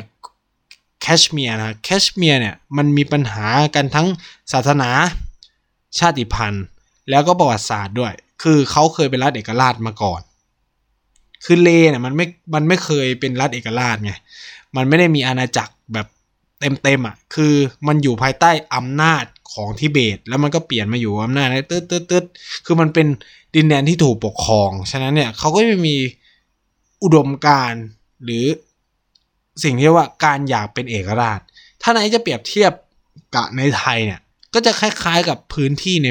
[1.03, 4.07] แคชเมียร์นะแคชเมียร์เนี่ยมันมีปัญหากันทั้ง
[4.53, 4.89] ศาสนา
[5.99, 6.65] ชาติพันธุ์
[7.09, 10.21] แล้วก็ประวัติศาสตร์ด้วย คือเขาเคยเป็นรัฐเอกราชมาก่อน
[11.45, 14.13] คือเลเนี่ยมันไม่มันไม่เคยเป็นรัฐเอกราชไง
[14.75, 16.07] มันไม่ได้มีอาณาจักรแบบ
[16.83, 17.53] เต็มๆอะคือ
[17.87, 22.25] มันอยู่ภายใต้อำนาจของทิเบต แล้วมันก็เปลี่ยนมาอยู่อำนาจตึ๊ดตึ๊ดตึ๊ด
[22.65, 23.07] คือมันเป็น
[23.55, 25.95] ดินแดนที่ถูกปกครอง ฉะนั้นเนี่ยเขาก็จะมี
[27.03, 27.73] อุดมการ
[28.23, 28.43] หรือ
[29.63, 31.39] สิ่งที่ว่าการอยากเป็นเอกราช
[31.81, 32.71] ถ้าไหนจะเปรียบเทียบ
[33.35, 34.19] กับในไทยเนี่ย
[34.53, 36.07] ก็จะคล้ายๆกับพื้นที่ใน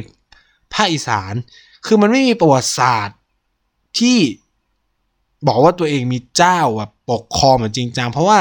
[0.74, 1.34] ภาคอีสาน
[1.86, 3.18] คือมันไม่มีประวัติศาสตร์
[3.98, 4.18] ที่
[5.46, 8.40] บอกว่าตัวเองมีเจ้าแบบปกครองแบบจริงจังเพราะว่า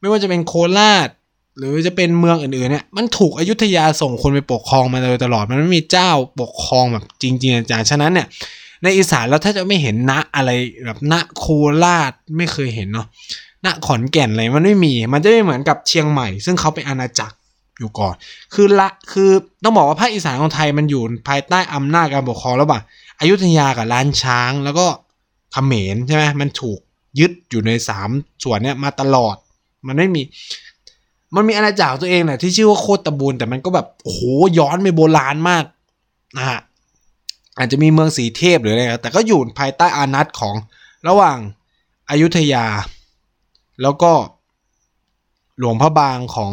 [0.00, 1.08] ไม่ว่าจะเป็นโคราช
[1.58, 8.26] หรือจะเป็นเมืองอื่นๆเนี่ยมันถูกอยุธยาส่งคนไปปกครองมาโดยตลอด มันไม่มีเจ้าปกครองแบบจริงๆจังฉะนั้นเนี่ย
[8.82, 10.50] ในอีสานเราถ้าจะไม่เห็นณอะไร
[10.84, 11.44] แบบณโค
[11.84, 13.06] ราชไม่เคยเห็นเนาะ
[13.64, 17.36] ณขอนแก่นอะไรมันไม่มี มันจะไม่เหมือนกับเชียงใหม่ ซึ่งเขาเป็นอาณาจักร
[17.78, 18.14] อยู่ก่อน
[18.54, 19.30] คือละคือ
[19.64, 22.80] ต้องบอกว่าภาคอีสานของไทยมันอยู่ภายใต้อำนาจการปกครองแล้วบ่ะ
[23.20, 24.86] อยุธยากับล้านช้าง แล้วก็
[25.52, 26.78] เขมรใช่ไหมมันถูก
[27.18, 28.08] ยึดอยู่ในสาม
[28.44, 29.36] ส่วนเนี้ยมาตลอด
[29.86, 30.22] มันไม่มี
[31.34, 34.20] มันมีอาณาจักรตัวเองแหละที่ชื่อว่าโคตรตะบูนแต่มันก็แบบโอ้โห
[34.58, 35.64] ย้อนไปโบราณมาก
[36.36, 36.60] นะฮะ
[37.58, 40.54] อาจจะมีเมืองสีเทพหรืออะไรแต่ก็อยู่ภายใต้อานัตของ
[41.08, 41.38] ระหว่าง
[42.10, 42.64] อายุทยา
[43.82, 44.12] แล้วก็
[45.58, 46.52] หลวงพระบางของ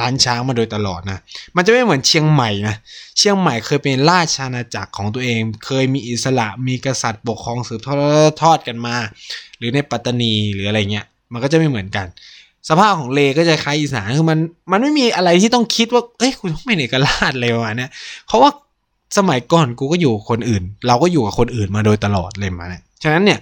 [0.00, 1.18] ล้านช้างมาโดยตลอดนะ
[1.56, 2.76] มันจะไม่เหมือนเชียงใหม่นะ
[3.18, 7.80] เชียงใหม่เคยเป็นราชอาณาจักรของตัวเอง เคยมีอิสระ มีกษัตริย์ปกครองสืบ
[8.42, 8.96] ทอดกันมา
[9.58, 12.06] หรือในปัตตานีหรืออะไรเงี้ย มันก็จะไม่เหมือนกัน
[12.68, 14.38] สภาพของเลก็จะคล้ายอีสาน คือมัน
[14.72, 17.90] มันไม่มีอะไรที่ต้องคิดว่า เอ้ยคุณต้องเป็นเอกราชเลยวะเนี่ย
[18.26, 18.50] เพราะว่า
[19.18, 23.38] สมัยก่อนกูก็อยู่คนอื่น เราก็อยู่กับคนอื่นมาโดยตลอดเลยมาเนี่ย ฉะนั้นเนี่ย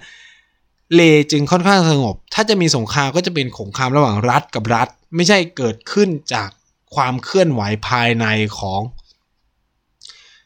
[0.95, 6.49] เลจึงค่อนข้างสงบ ถ้าจะมีสงครามก็จะเป็นสงครามระหว่างรัฐกับรัฐ ไม่ใช่เกิดขึ้นจาก
[6.95, 8.25] ความเคลื่อนไหวภายใน
[8.59, 8.81] ของ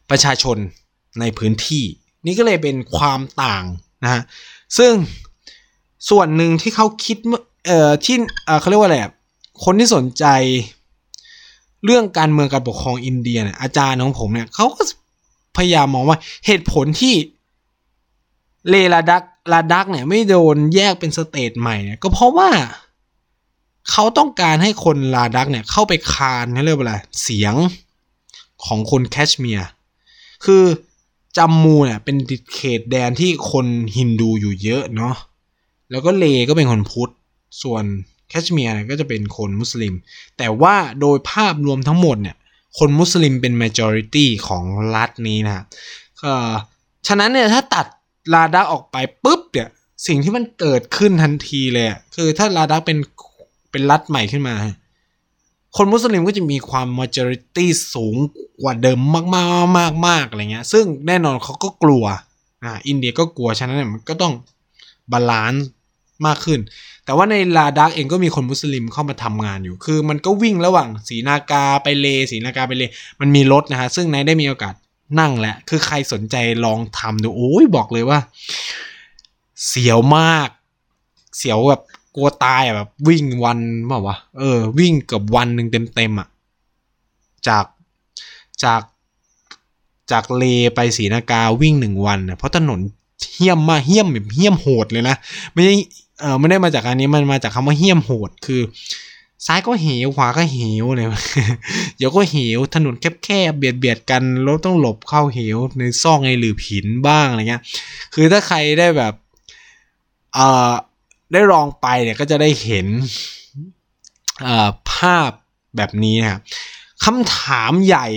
[0.10, 0.58] ประชาชน
[1.20, 1.84] ในพื้นที่
[2.26, 3.66] นี่ก็เลยเป็นความต่าง
[4.04, 4.22] นะฮะ
[4.78, 4.94] ซึ่ง
[6.10, 7.18] ส่วนหนึ่งที่เขาคิด
[7.66, 8.16] เอ่อที่
[8.46, 9.00] เเขาเรียกว่าอะไร
[9.64, 10.26] คนที่สนใจ
[11.86, 14.82] เรื่องการเมืองการปกครองอินเดียเนี่ยอาจารย์ของผมเนี่ยเขาก็
[15.58, 17.16] พยายามมองว่าเหตุผลที่
[18.70, 22.50] เลลาดัก ลาดักเนี่ยไม่โดนแยกเป็น state ใหม่เนี่ยก็เพราะว่า
[23.92, 27.56] เขาต้องการให้คนลาดักเนี่ยเข้าไปคานเรียกว่าอะไรเสียง
[28.66, 29.68] ของคนแคชเมียร์
[30.46, 30.64] คือ
[31.38, 32.18] จัมมูเนี่ยเป็น
[32.56, 33.66] เขตแดนที่คน
[33.98, 35.16] ฮินดูอยู่เยอะเนาะ
[35.92, 37.12] แล้วก็เลก็เป็นคนพุทธ
[37.64, 37.84] ส่วน
[38.30, 39.94] แคชเมียร์เนี่ยก็จะเป็นคนมุสลิม
[40.38, 42.36] แต่ว่าโดยภาพรวมทั้งหมดเนี่ย
[42.78, 44.64] คนมุสลิมเป็น majority ของ
[44.96, 45.66] รัฐนี้นะ
[46.22, 46.34] ก็
[47.08, 47.86] ฉะนั้นเนี่ยถ้าตัด
[48.34, 49.70] ลาดักออกไปปุ๊บเนี่ย
[50.08, 52.98] สิ่งที่มันเกิดขึ้นทันทีเลยคือถ้าลาดักเป็น
[53.72, 54.56] เป็นรัฐใหม่ขึ้นมา
[55.78, 58.16] คนมุสลิมก็จะมีความ majority สูง
[58.62, 59.48] กว่าเดิมมากมาก
[59.80, 62.04] มากมากอะไรเงี้ย ซึ่งแน่นอนเขาก็กลัว
[62.64, 64.34] อ่าอินเดียก็กลัวฉะนั้นเนี่ยมันก็ต้อง
[65.12, 65.66] balance
[66.26, 66.60] มากขึ้น
[67.06, 72.84] แต่ว่าในลาดักเองก็มีคนมุสลิมเข้ามาทำงานอยู่ คือมันก็วิ่งระหว่างสีนากาไปเลสีนากาไปเล
[73.22, 74.74] มันมีรถนะฮะ ซึ่งนายได้มีโอกาส
[75.20, 76.36] นั่งแหละ คือใครสนใจ
[76.66, 78.20] ลองทำดูโอ้ยบอกเลยว่า
[79.68, 80.50] เสียวมาก
[81.38, 81.82] เสียวแบบ
[82.16, 86.28] กลัวตายแบบวิ่งวันเปล่าวะเออ วิ่งเกือบวันหนึ่งเต็มเต็มอะ
[87.48, 87.66] จาก
[88.64, 88.82] จาก
[90.12, 90.44] จากเล
[90.76, 92.80] ไปศรีนากาวิ่งหนึ่งวันเพราะถนน
[93.34, 95.16] เหี้ยมมากเหี้ยมแบบเหี้ยมโหดเลยนะ
[95.54, 95.74] ไม่ใช่
[96.20, 98.62] เออไม่ได้มาจากอันนี้มันมาจากคำว่าเหี้ยมโหดคือ
[99.46, 101.08] ซ้ายก็เหวขวาก็เหวเลย
[101.98, 107.62] เดี๋ยวก็เหวถนนแคบๆเบียดเบียดกันรถต้องหลบเข้าเหวในซอกในหลือผินบ้างอะไรเงี้ย
[108.14, 109.14] คือถ้าใครได้แบบ
[110.34, 110.72] เอ่อ
[111.34, 112.88] ได้ลองไปเนี่ยก็จะได้เห็น
[114.92, 115.32] ภาพ
[115.78, 116.42] แบบนี้นะครับ
[117.06, 118.08] คำถามใหญ่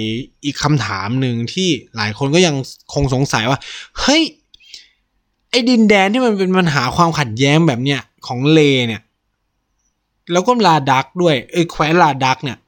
[0.45, 2.55] อีกคำถามหนึ่งที่หลายคนก็ยัง
[2.95, 3.59] คงสงสัยว่า
[4.01, 4.23] เฮ้ย
[5.51, 9.03] ไอ้ดินแดนที่มันเป็นปัญหาความขัดแย้งแบบเนี้ยของเลเนี่ย
[10.33, 12.59] แล้วก็ลาดักด้วยเอ้แคว้นลาดักเนี่ย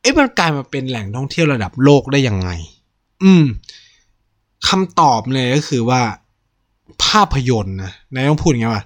[0.00, 2.50] เอ้มันกลายมาเป็นแหล่งท่องเที่ยวระดับโลกได้ยังไง
[3.22, 3.44] อืม
[4.68, 6.02] คำตอบเลยก็คือว่า
[7.04, 8.84] ภาพยนตร์นะนายต้องพูดอย่างว่า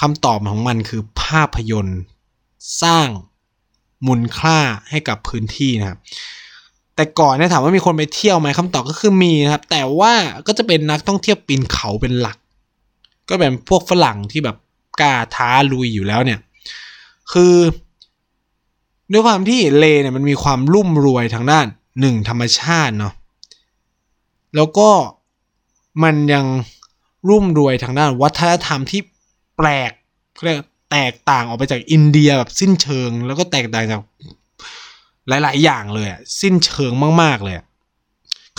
[0.00, 2.00] คำตอบของมันคือภาพยนตร์
[2.82, 3.08] สร้าง
[4.06, 4.56] มูลค่า
[4.90, 5.98] ให้กับพื้นที่นะครับ
[6.96, 10.12] แต่ก่อนเนี่ยถามว่ามีคนไปเที่ยวไหมคำตอบก็คือมีนะครับ แต่ว่า
[10.46, 12.38] ก็จะเป็นนักท่องเที่ยวปีนเขาเป็นหลัก
[13.28, 14.56] ก็เป็นพวกฝรั่งที่แบบ
[15.00, 16.38] กล้าท้าลุยอยู่แล้วเนี่ย
[17.32, 17.54] คือ
[19.12, 21.66] ด้วยความที่เลเนี่ยมันมีความรุ่มรวยทางด้าน
[22.00, 23.14] หนึ่งธรรมชาติเนาะ
[24.56, 24.90] แล้วก็
[26.02, 26.44] มันยัง
[27.28, 29.00] รุ่มรวยทางด้านวัฒนธรรมที่
[29.56, 29.92] แปลก
[30.44, 30.58] เรียก
[30.92, 34.00] แตกต่างออกไปจากอินเดียแบบสิ้นเชิง แล้วก็แตกต่างจาก
[35.28, 36.08] หลาย ๆ อย่างเลย
[36.40, 37.54] สิ้นเชิงมาก ๆ เลย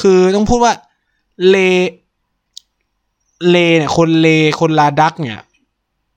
[0.02, 0.74] คือต้องพูดว่า
[1.50, 1.58] เล
[3.50, 4.28] เลเนี่ยคนเล
[4.60, 5.40] คนลาดักเนี่ย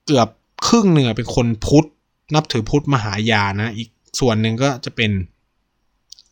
[0.06, 0.28] เกือบ
[0.66, 1.86] ครึ่งหนึ่งเป็นคนพุทธ
[2.34, 3.88] นับถือพุทธมหายานนะ อีก
[4.20, 5.10] ส่วนหนึ่งก็จะเป็น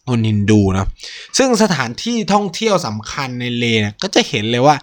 [0.09, 0.89] คนฮินดูนะ
[1.39, 4.77] ซึ่งสถานที่ท่องเที่ยวสำคัญในเลนี่ยก็จะเห็นเลยว่า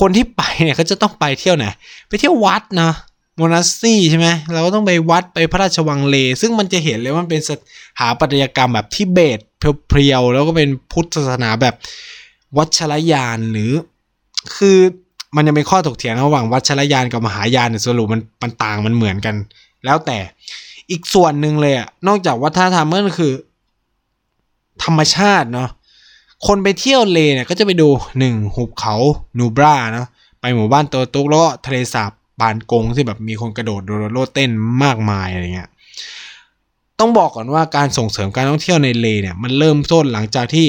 [0.00, 1.66] คนที่ไปเนี่ยก็จะต้องไปเที่ยวไหน
[2.08, 2.92] ไปเที่ยววัดนะ
[3.36, 7.50] โมนัสซี่ใช่ไหมเราก็ต้องไปวัดไปพระราชวังเล ซึ่งมันจะเห็นเลยว่าเป็นส
[7.98, 9.38] ถาปัตยกรรมแบบทิเบต
[9.88, 11.74] เพียวๆแล้วก็เป็นพุทธศาสนาแบบ
[12.56, 13.72] วัชรยานหรือ
[14.56, 14.78] คือ
[15.36, 19.34] มันยังเป็นข้อถกเถียงระหว่างวัชรยานกับมหายานสรุปมันมันต่างมันเหมือนกัน
[19.84, 20.18] แล้วแต่
[20.90, 23.32] อีกส่วนหนึ่งเลยอะนอกจากวัฒนธรรมก็คือ
[24.84, 25.68] ธรรมชาติเนาะ
[26.46, 28.96] คนไปเที่ยวเลเนี่ยก็จะไปดูหนึ่งหุบเขา
[29.38, 30.06] นูบราเนาะ
[30.40, 34.50] ไปหมู่บ้านโตตุกแล้วก็ทะเลสาบบานกงที่แบบมีคนกระโดดโดดโลดเต้น
[34.84, 35.70] มากมายอะไรเงี้ย
[36.98, 40.66] ต้องบอกก่อนว่าการส่งเสริมการท่องเที่ยวในเลเนี่ยมันเริ่มต้นหลังจากที่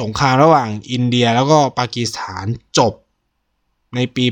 [0.00, 2.46] สงครามระหว่างอินเดียแล้วก็ปากีสถาน
[2.78, 2.92] จบ
[3.94, 4.24] ในปี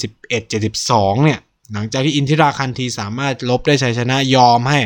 [0.00, 1.40] 1971-72 เนี่ย
[1.72, 4.80] หลังจากที่อินทิราคันทีสามารถลบได้ชัยชนะยอมให้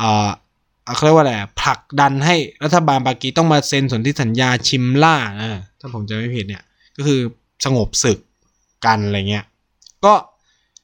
[0.00, 0.28] อ่า
[0.94, 5.48] เขาเรียกว่าอะไรผลักดันให้รัฐบาลปากีต้องมาเซ็นสนธิสัญญาชิมล่านะ
[5.80, 6.62] ถ้าผมจะไม่ผิดเนี่ย
[6.96, 7.20] ก็คือ
[7.64, 8.18] สงบศึก
[8.86, 9.44] กันอะไรเงี้ย
[10.04, 10.12] ก็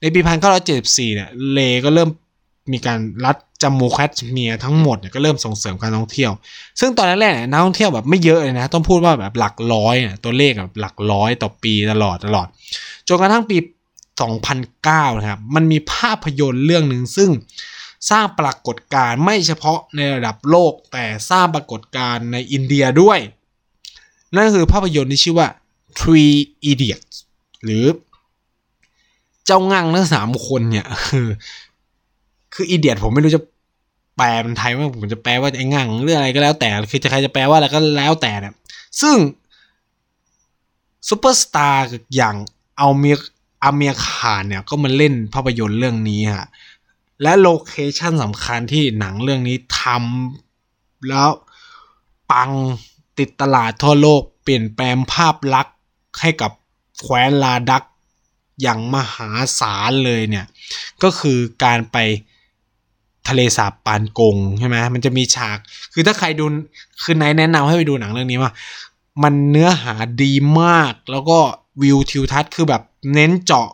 [0.01, 0.21] ในปี
[0.69, 2.11] 1974 เนี่ย เลก็เริ่ม
[2.73, 6.33] มีการรัฐจมมูแคชเมียร์ทั้งหมดเนี่ยก็เริ่มส่งเสริมการท่องเที่ยว
[6.81, 12.47] ซึ่งตอนแรกๆเนี่ยนักท่องเที่ยวแบบไม่เยอะเลยนะ ต้องพูดว่าแบบหลักร้อยเนี่ยตัวเลขแบบหลักร้อยต่อปีตลอดตลอด
[13.09, 13.57] จนกระทั่งปี
[14.15, 17.31] 2009 นะครับ มันมีภาพยนตร์เรื่องหนึ่งซึ่ง
[18.11, 23.19] สร้างปรากฏการณ์ไม่เฉพาะในระดับโลกแต่สร้างปรากฏการณ์ในอินเดียด้วย
[24.35, 25.49] นั่นคือภาพยนตร์ที่ชื่อว่า
[25.99, 26.35] Three
[26.71, 27.17] Idiots
[27.65, 27.85] หรือ
[29.47, 31.29] เจ้างั่งทั้งสามคนเนี่ยคือ
[32.55, 33.43] คือ idiot ผมไม่รู้จะ
[34.17, 38.55] แปลเป็นไทยว่าผมจะแปลว่าไอ้งั่งเรื่องอะไรก็แล้วแต่ คือจะใครจะแปลว่าอะไรก็แล้วแต่เนี่ย
[39.01, 39.17] ซึ่ง
[41.09, 41.87] ซูเปอร์สตาร์
[42.17, 42.37] อย่าง
[42.79, 43.17] อาเมียร์
[43.65, 46.49] อาเมียคานเนี่ยก็มาเล่นภาพยนตร์เรื่องนี้ฮะ
[47.23, 51.29] และโลเคชันสำคัญที่หนังเรื่องนี้ทำแล้ว
[52.33, 52.51] ปัง
[53.19, 55.77] ติดตลาดทั่วโลกเปลี่ยนแปลงภาพลักษณ์
[56.21, 56.53] ให้กับ
[57.03, 57.83] แคว้นลาดัก
[58.63, 60.47] อย่างมหาศาลเลยเนี่ย
[61.03, 61.97] ก็คือการไป
[63.29, 65.59] ทะเลสาบปานกงใช่ไหมมันจะมีฉาก
[65.93, 66.45] คือถ้าใครดู
[67.03, 68.53] คือไหนแนะนำให้ไปดูหนังเรื่องนี้ว่า
[69.23, 71.39] มันเนื้อหาดีมากแล้วก็
[71.83, 72.83] วิวทิวทัศน์คือแบบ
[73.15, 73.69] เน้นเจาะ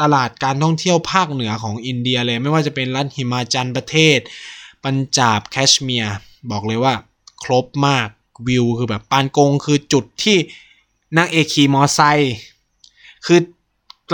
[0.00, 4.18] ตลาดการท่องเที่ยวภาคเหนือของอินเดียเลย ไม่ว่าจะเป็นรัฐหิมาจันประเทศ
[4.84, 6.16] ปัญจาบแคชเมียร์
[6.50, 6.94] บอกเลยว่า
[7.44, 8.08] ครบมาก
[8.46, 10.36] วิวคือแบบปานกงคือจุดที่
[11.16, 12.34] นางเอกขี่มอไซค์
[13.26, 13.40] คือ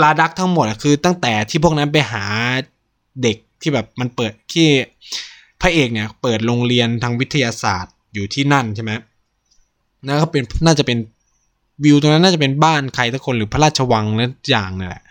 [0.01, 2.25] ลาดักทั้งหมดคือตั้งแต่ที่พวกนั้นไปหา
[3.23, 4.67] เด็กที่แบบมันเปิดที่
[5.61, 8.91] พระเอกเนี่ยเปิดโรงเรียนทางวิทยาศาสตร์อยู่ที่นั่นใช่ไหม
[10.05, 10.97] นั่นก็เป็นน่าจะเป็น
[11.83, 15.03] วิวตรงนั้นน่าจะเป็นบ้านใครทุกคนหรือพระราชวังนั่นอย่างนี่แหละ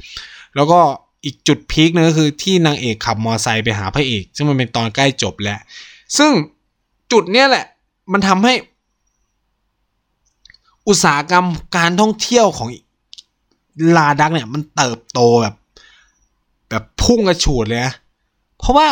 [0.57, 0.81] แล้วก็
[1.25, 5.59] อีกจุดพีคนึงก็คือที่นางเอกขับมอไซค์ไปหาพระเอก ซึ่งมันเป็นตอนใกล้จบแล้ว
[6.17, 6.31] ซึ่ง
[7.13, 7.65] จุดเนี้ยแหละ
[8.13, 8.55] มันทำให้
[10.89, 11.47] อุตสาหกรรม
[11.77, 12.69] การท่องเที่ยวของ
[13.97, 15.55] ลาดักเนี่ย มันเติบโตแบบ
[16.71, 17.95] แบบพุ่งกระฉูดเลยนะ
[18.59, 18.89] เพราะว่า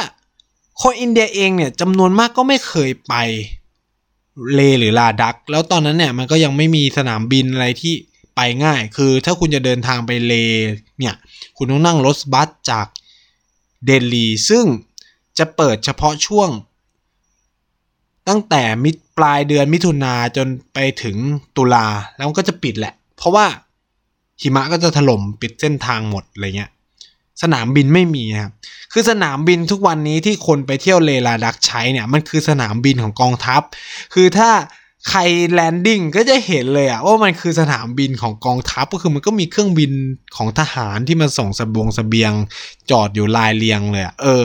[0.80, 3.14] คนอินเดียเองเนี่ยจำนวนมากก็ไม่เคยไป
[4.54, 7.94] เลหรือลาดัก แล้วตอนนั้นเนี่ยมันก็ยังไม่มีสนามบินอะไรที่
[8.36, 10.34] ไปง่าย คือถ้าคุณจะเดินทางไปเล
[10.98, 11.14] เนี่ย
[11.56, 12.86] คุณต้องนั่งรถบัสจาก
[13.86, 14.64] เดลีซึ่ง
[15.38, 16.50] จะเปิดเฉพาะช่วง
[18.28, 21.16] ตั้งแต่มิปลายเดือนมิถุนาจนไปถึง
[21.56, 23.46] ตุลาแล้วก็จะปิดแหละ เพราะว่า
[24.40, 26.70] หิมะก็จะถล่มปิดเส้นทางหมดอะไรเงี้ย
[27.42, 28.52] สนามบินไม่มีครับ
[28.92, 33.62] คือสนามบินทุกวันนี้ที่คนไปเที่ยวเลลาดักใช้เนี่ยมันคือสนามบินของกองทัพ
[34.14, 34.50] คือถ้า
[35.08, 35.20] ใคร
[35.52, 39.92] landing ก็จะเห็นเลยอะว่ามันคือสนามบินของกองทัพก็คือมันก็มีเครื่องบิน
[40.36, 42.32] ของทหารที่มาส่งสบงเสบียง
[42.90, 44.42] จอดอยู่รายเรียงเลยอะเออ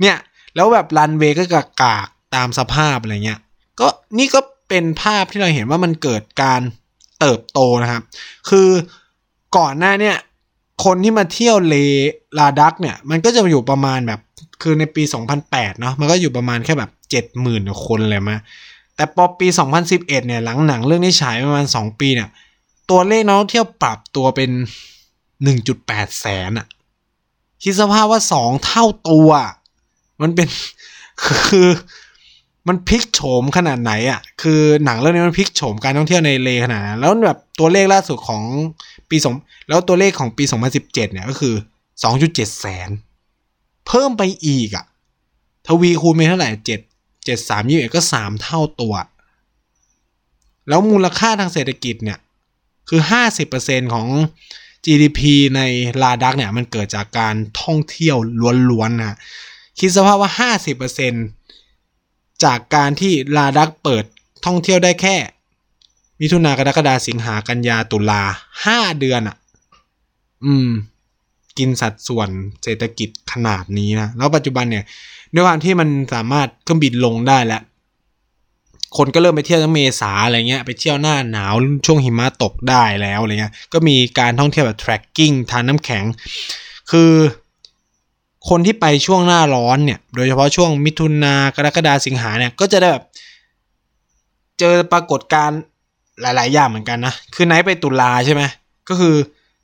[0.00, 0.16] เนี่ย
[0.54, 3.40] แล้วแบบรันเวย์ก็กากากตามสภาพอะไรเงี้ย
[3.80, 6.60] ก็นี่ก็เป็นภาพที่เราเห็นว่ามันเกิดการ
[7.20, 8.02] เติบโตนะครับ
[8.48, 8.68] คือ
[9.56, 10.16] ก่อนหน้าเนี่ย
[10.84, 11.74] คนที่มาเที่ยวเล
[12.38, 14.20] ลาดักเนี่ย มันก็จะอยู่ประมาณแบบ
[14.62, 15.02] คือในปี
[15.42, 16.90] 2008 เนาะมันก็อยู่ประมาณแค่แบบ
[17.36, 18.36] 70,000คนเลยมา
[18.96, 19.46] แต่พอปี
[19.78, 22.28] 2011 เนี่ยหลังหนังเรื่องนี้ฉายประมาณ 2 ปีเนี่ย
[22.90, 24.50] ตัวเลขนักท่องเที่ยวปรับตัวเป็น
[25.54, 26.66] 1.8 แสนอะ
[27.62, 29.28] คิดสภาพว่า 2 เท่าตัว
[30.22, 30.48] มันเป็น
[31.48, 31.68] คือ
[32.68, 38.42] มันพลิกโฉมขนาดไหนอะ่ะ คือหนังเรื่องนี้มันพลิกโฉมการท่องเที่ยวในเลขนาดนั้นแล้วแบบตัวเลขล่าสุดของ
[39.10, 39.34] ปีสอง
[39.68, 41.54] แล้วตัวเลขของปี 2017 เนี่ยก็คือ
[42.06, 42.90] 2.7 แสน
[43.86, 44.84] เพิ่มไปอีกอะ่ะ
[45.66, 46.80] ทวีคูณไปเท่าไหร่เจ็ด
[47.24, 48.94] เจ็ดสามยี่ก็สามเท่าตัว
[50.68, 52.18] แล้วมูลค่าทางเศรษฐกิจเนี่ย
[52.88, 53.00] คือ
[53.46, 54.06] 50%ของ
[54.84, 55.20] GDP
[55.56, 55.60] ใน
[56.02, 58.16] ลาดักเนี่ย มันเกิดจากการท่องเที่ยว
[58.70, 59.16] ล้วนๆนะ
[59.78, 60.30] คิดสภาพว่า
[60.96, 61.45] 50%
[62.44, 64.04] จากการที่ลาดักเปิด
[64.46, 65.16] ท่องเที่ยวได้แค่
[66.20, 68.22] มิถุนากรกฎาสิงหากันยาตุลา
[68.64, 69.36] ห้าเดือนอะ่ะ
[70.44, 70.70] อืม
[71.58, 72.28] กินสัดส่วน
[72.62, 74.84] เศรษฐกิจขนาดนี้นะ แล้วปัจจุบันเนี่ย
[75.34, 77.62] ด้วยความที่มันสามารถเครื่องบินลงได้แล้ว
[78.96, 81.54] คนก็เริ่มไปเที่ยวทั้งเมษาอะไรเงี้ย ไปเที่ยวหน้าหนาว
[81.86, 86.04] ช่วงหิมะตกได้แล้วอะไรเงี้ย ก็มีการท่องเที่ยวแบบ tracking ทานน้ำแข็ง
[86.90, 87.12] คือ
[88.48, 93.04] คนที่ไปช่วงหน้าร้อนเนี่ย โดยเฉพาะช่วงมิถุนากรกฎาสิงหาเนี่ย ก็จะได้แบบ
[94.58, 95.60] เจอปรากฏการณ์
[96.20, 98.42] หลาย ๆ อย่างเหมือนกันนะ คือไนท์ไปตุลาใช่ไหม
[98.88, 99.14] ก็คือ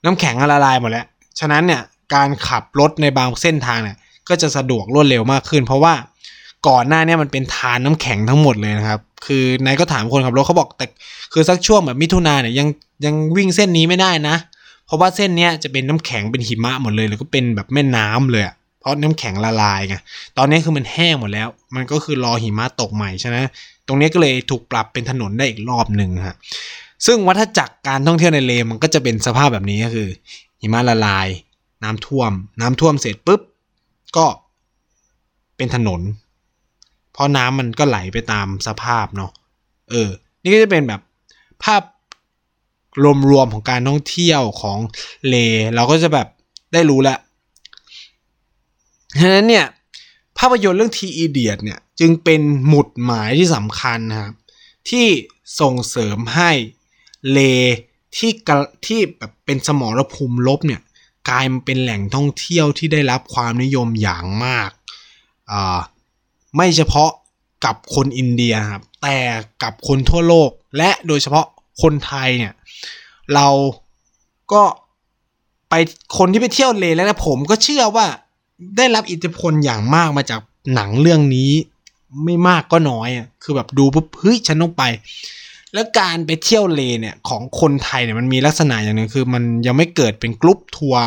[0.05, 1.07] น้ำแข็งละลายหมดแล้ว
[1.41, 1.81] ฉะนั้นเนี่ย
[2.15, 3.97] การขับรถในบางเส้นทางเนี่ย
[4.29, 5.95] ก็จะสะดวกรวดเร็วมากขึ้น เพราะว่า
[6.69, 10.87] ก่อนหน้านี้มันเป็นทานน้ำแข็งทั้งหมดเลยนะครับ คือนายก็ถามคนขับรถเขาบอกแต่
[11.33, 12.69] คือสักช่วงแบบมิถุนาเนี่ยยัง
[13.05, 14.37] ยังวิ่งเส้นนี้ไม่ได้นะ
[14.87, 18.45] เพราะว่าเส้นเนี้ยจะเป็นน้ำแข็งเป็นหิมะหมดเลย แล้วก็เป็นแบบแม่น้ำเลย
[18.83, 19.97] เพราะน้ำแข็งละลายไง
[20.39, 23.37] ตอนนี้คือมันแห้งหมดแล้ว มันก็คือรอหิมะตกใหม่ใช่ไหม
[23.87, 26.37] ตรงนี้ก็เลยถูกปรับเป็นถนนได้อีกรอบหนึ่งฮะ
[27.07, 30.09] ซึ่งวัฏจักรการท่องเที่ยวในเลมันก็จะเป็นสภาพแบบนี้ก็คือ
[30.61, 31.29] หิมะละลาย
[31.83, 33.41] น้ำท่วม น้ำท่วมเสร็จปุ๊บ
[34.17, 34.27] ก็
[35.57, 36.01] เป็นถนน
[37.13, 39.31] เพราะน้ำมันก็ไหลไปตามสภาพเนาะ
[39.91, 40.09] เออ
[40.43, 41.01] นี่ก็จะเป็นแบบ
[41.65, 41.83] ภาพ
[43.31, 44.79] รวมๆของการท่องเที่ยวของ
[45.29, 45.35] เล
[45.75, 46.29] เราก็จะแบบ
[46.73, 47.19] ได้รู้แล้ว
[49.21, 49.67] ฉะนั้นเนี่ย
[50.39, 54.35] ภาพยนตร์เรื่องทีอีเดียเนี่ยจึงเป็นหมุดหมายที่สำคัญนะครับ
[54.91, 55.07] ที่
[55.61, 56.51] ส่งเสริมให้
[57.31, 57.39] เล
[58.17, 58.33] ที่
[58.87, 60.81] ที่แบบเป็นสมรภูมิลบเนี่ย
[61.29, 64.71] กลายมาเป็นแหล่งท่องเที่ยวที่ได้รับความนิยมอย่างมาก
[66.57, 67.11] ไม่เฉพาะ
[67.65, 69.19] กับคนอินเดียครับแต่
[69.63, 71.47] กับคนทั่วโลกและโดยเฉพาะ
[71.83, 72.53] คนไทยเนี่ย
[73.35, 73.49] เรา
[74.53, 74.63] ก็
[75.69, 75.75] ไป
[76.19, 78.07] คนที่ไปเที่ยวเลแล้วนะผมก็เชื่อว่า
[78.77, 80.41] ได้รับอิทธิพลอย่างมากมาจาก
[80.75, 81.51] หนังเรื่องนี้
[82.25, 84.83] ไม่มากก็น้อยอะคือแบบดูปุ๊บเฮ้ยฉันต้องไป
[85.75, 91.03] แล้วการไปเที่ยวเลเนี่ยของคนไทยเนี่ยมันมีลักษณะอย่างหนึ่งคือมันยังไม่เกิดเป็นกรุ๊ปทัวร์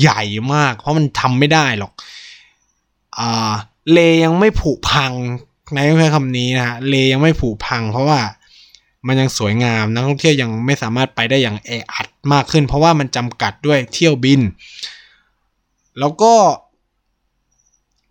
[0.00, 0.22] ใหญ่
[0.54, 1.92] มาก เพราะมันทำไม่ได้หรอก
[3.18, 3.52] อ่า
[3.92, 5.12] เลยังไม่ผุพัง
[5.72, 8.20] ในใช้คำนี้นะฮะเลยังไม่ผุพัง เพราะว่า
[9.06, 14.40] มันยังสวยงามนักท่องเที่ยวยังไม่สามารถไปได้อย่างแออัดมากขึ้น เพราะว่ามันจำกัดด้วยเที่ยวบิน
[15.98, 16.32] แล้วก็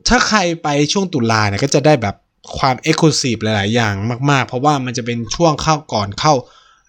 [0.08, 2.16] ถ้าใครไปช่วงตุลาเนี่ยก็จะได้แบบ
[2.58, 3.94] ความเอ็กซ์คลูซีฟหลาย ๆ อย่าง
[4.32, 6.34] มาก ๆ เพราะว่ามันจะเป็นช่วงเข้าก่อนเข้า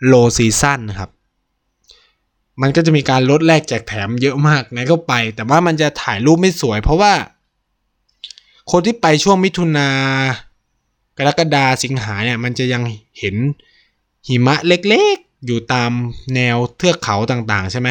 [0.06, 1.10] โลซีซั่นนะครับ
[2.62, 7.12] มันก็จะมีการลดแลกแจกแถมเยอะมากไงก็ไป แต่ว่ามันจะถ่ายรูปไม่สวย เพราะว่า
[8.70, 9.88] คนที่ไปช่วงมิถุนา
[11.18, 12.82] กรกฎาสิงหาเนี่ย มันจะยัง
[13.18, 13.36] เห็น
[14.28, 15.90] หิมะเล็ก ๆ อยู่ตาม
[16.34, 17.88] แนวเทือกเขาต่าง ๆ ใช่ไหม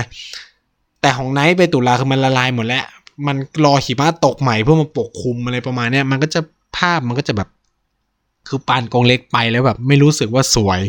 [1.02, 2.86] แต่ของไนท์ไปตุลาคือมันละลายหมดแล้ว
[3.28, 6.40] มันรอหิมะตกใหม่เพื่อมาปกคลุมอะไรประมาณนี้มันก็จะ
[6.78, 7.50] ภาพมันก็จะแบบ
[8.48, 10.82] คือปานกอง lake ไปแล้วแบบ ไม่รู้สึกว่าสวย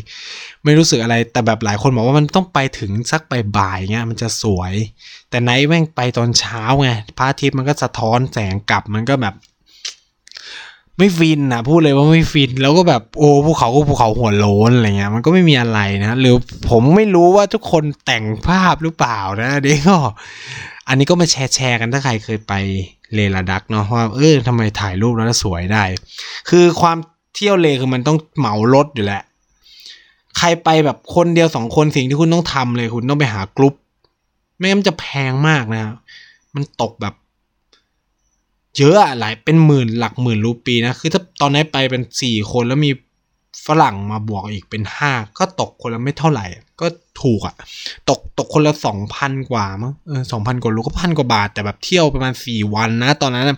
[0.65, 3.23] ไม่รู้สึกอะไรแต่แบบหลายคนบอกว่ามันต้องไปถึงสัก
[3.59, 4.73] บ่ายเงี้ยมันจะสวย
[5.31, 9.35] แต่นี่แม่งไปตอนเช้าไงพระอาทิตย์มันก็สะท้อนแสงกลับมันก็แบบ
[10.99, 16.35] ไม่ฟินนะพูดเลยว่าไม่ฟิน แล้วก็แบบโอ้ภูเขาก็ภูเขาหัวโล้นอะไรเงี้ยมันก็ไม่มีอะไรนะหรือ
[16.71, 19.99] ผมไม่รู้ว่าทุกคนแต่งภาพหรือเปล่านะเด็กก็
[20.89, 22.53] อันนี้ก็มาแชร์แชร์กันถ้าใครเคยไป
[23.15, 25.85] เลลาดักเนาะว่าเออทำไมถ่ายรูปแล้วสวยได้
[26.49, 26.97] คือความ
[27.35, 29.23] เที่ยวเลคือมันต้องเหมารถอยู่แหละ
[30.39, 33.75] ใครไปแบบคนเดียวสองคนสิ่งที่คุณต้องทำเลยคุณต้องไปหากรุ๊ป
[34.57, 35.83] ไม่งั้นจะแพงมากนะ
[36.55, 37.15] มันตกแบบ
[38.79, 42.91] เยอะหลายเป็นหมื่นหลักหมื่นรูปีนะ คือถ้าตอนนี้ไปเป็นสี่คนแล้วมี
[43.67, 46.47] ฝรั่งมาบวกอีกเป็นห้าก็ตกคนละไม่เท่าไหร่
[46.83, 46.89] ก็
[47.23, 47.55] ถูกอะ
[48.09, 53.51] ตกตกคนละสองพันกว่ามั้งเออสองพันกว่าลูก็พันกว่าบาท แต่แบบเที่ยวประมาณสี่วันนะ ตอนนั้น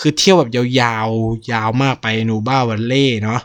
[0.00, 3.40] คือเที่ยวแบบยาวๆ ยาวมากไปนูบรา valley เนาะ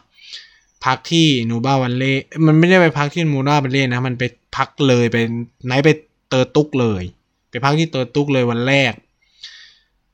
[0.85, 2.13] พักที่นูบรา valley
[2.45, 4.23] มันไม่ได้ไปพักที่นูบรา valley นะ มันไป
[4.55, 5.17] พักเลยไป
[5.65, 5.89] ไหนไป
[6.29, 7.03] เตอร์ตุกเลย
[7.49, 8.93] ไปพักที่เตอร์ตุกเลยวันแรก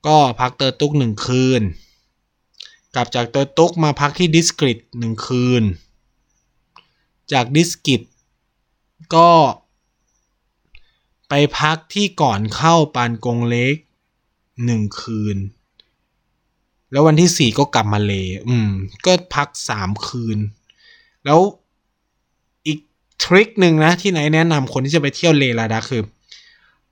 [0.07, 1.61] ก็พักเตอร์ตุกหนึ่งคืน
[2.95, 5.63] กลับจากเตอร์ตุกมาพักที่ดิสกิตหนึ่งคืน
[7.33, 8.01] จากดิสกิต
[9.15, 9.29] ก็
[11.29, 13.75] ไปพักที่ก่อนเข้าปานกงเล็ก
[14.65, 15.37] หนึ่งคืน
[16.91, 18.13] แล้ววันที่สี่ก็กลับมาเล
[18.47, 18.69] อืม
[19.05, 20.37] ก็พักสามคืน
[21.25, 21.39] แล้ว
[22.67, 22.79] อีก
[23.23, 26.03] ทริคหนึ่งนะ ที่ไหนแนะนำคนที่จะไปเที่ยวเลลาดาคือ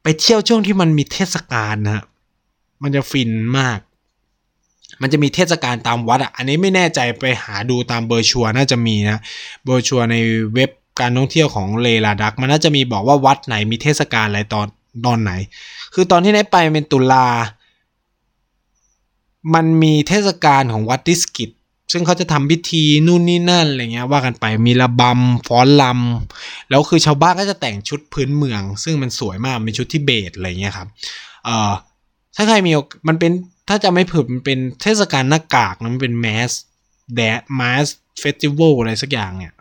[0.04, 2.02] ไปเที่ยวช่วงที่มันมีเทศกาลนะ
[2.84, 3.80] มันจะฟินมาก
[5.02, 9.18] มันจะมีเทศกาลตามวัดอะ อันนี้ไม่แน่ใจไปหาดูตามเบอร์ชัวน่าจะมีนะ
[9.66, 10.16] เบอร์ชัวใน
[10.54, 14.68] เว็บ การท่องเที่ยวของเลลาดัก มันน่าจะมีบอกว่าวัดไหนมีเทศกาลอะไรตอน
[15.06, 15.32] ตอนไหน
[15.94, 17.28] คือตอนที่ได้ไปเป็นตุลา
[19.54, 21.52] มันมีเทศกาลของวัดดิสกิต
[21.92, 30.88] ซึ่งเขาจะทำพิธีนู่นนี่นั่นอะไรเงี้ยว่ากันไปมีระบำฟ้อนลำแล้วคือชาวบ้านก็จะแต่งชุดพื้นเมือง ซึ่งมันสวยมากเป็นชุดที่เบตอะไรเงี้ยครับ
[31.46, 31.72] เอ่อ
[32.36, 32.72] ถ้าใครมี
[33.08, 33.32] มันเป็น
[33.70, 36.52] ถ้าจะไม่ผิดมันเป็นเทศกาลหน้ากากนะมันเป็นแมส
[37.16, 37.86] แดดแมส
[38.20, 39.54] เฟสติวัลอะไรสักอย่างเนี่ย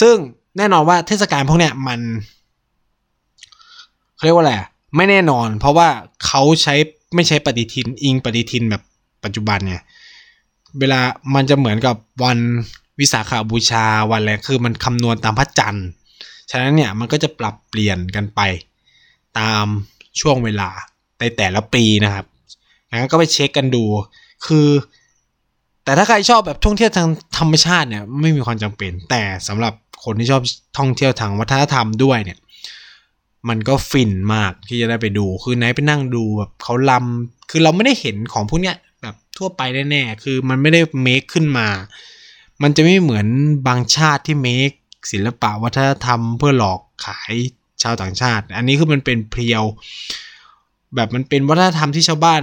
[0.00, 0.16] ซึ่ง
[0.56, 2.00] แน่นอนว่าเทศกาลพวกเนี้ยมัน
[4.22, 4.54] เรียกว่าอะไร
[4.96, 5.88] ไม่แน่นอน เพราะว่า
[6.26, 6.74] เขาใช้
[7.14, 8.82] ไม่ใช้ปฏิทินอิงปฏิทินแบบ
[9.24, 9.82] ปัจจุบันเนี่ย
[10.78, 11.00] เวลา
[11.34, 12.38] มันจะเหมือนกับวัน
[13.00, 15.86] วิสาขาบูชาวันอะไรคือมันคำนวณตามพระจันทร์
[16.50, 18.40] ฉะนั้นเนี่ยมันก็จะปรับเปลี่ยนกันไป
[19.38, 19.64] ตาม
[20.20, 20.68] ช่วงเวลา
[21.20, 22.26] ในแต่ละปีนะครับ
[22.90, 23.84] งั้นก็ไปเช็คกันดู
[24.46, 24.68] คือ
[25.84, 29.74] แต่ถ้าใครชอบแบบท่องเที่ยวทางธรรมชาติเนี่ยไม่มีความจำเป็น แต่สำหรับ
[30.04, 30.42] คนที่ชอบ
[30.78, 32.38] ท่องเที่ยวทางวัฒนธรรมด้วยเนี่ย
[33.48, 41.68] มันก็ฟินมากที่จะได้ไปดู คือไหนไปนั่งดูแบบเขาลำคือเราไม่ได้เห็นของพวกเนี้ยแบบทั่วไปแน่ๆคือมันไม่ได้เมคขึ้นมา
[42.62, 43.26] มันจะไม่เหมือน
[43.66, 44.70] บางชาติที่เมค
[45.12, 47.34] ศิลปะวัฒนธรรมเพื่อหลอกขาย
[47.82, 49.64] ชาวต่างชาติ อันนี้คือมันเป็นเพียว
[50.94, 52.42] แบบมันเป็นวัฒนธรรมที่ชาวบ้าน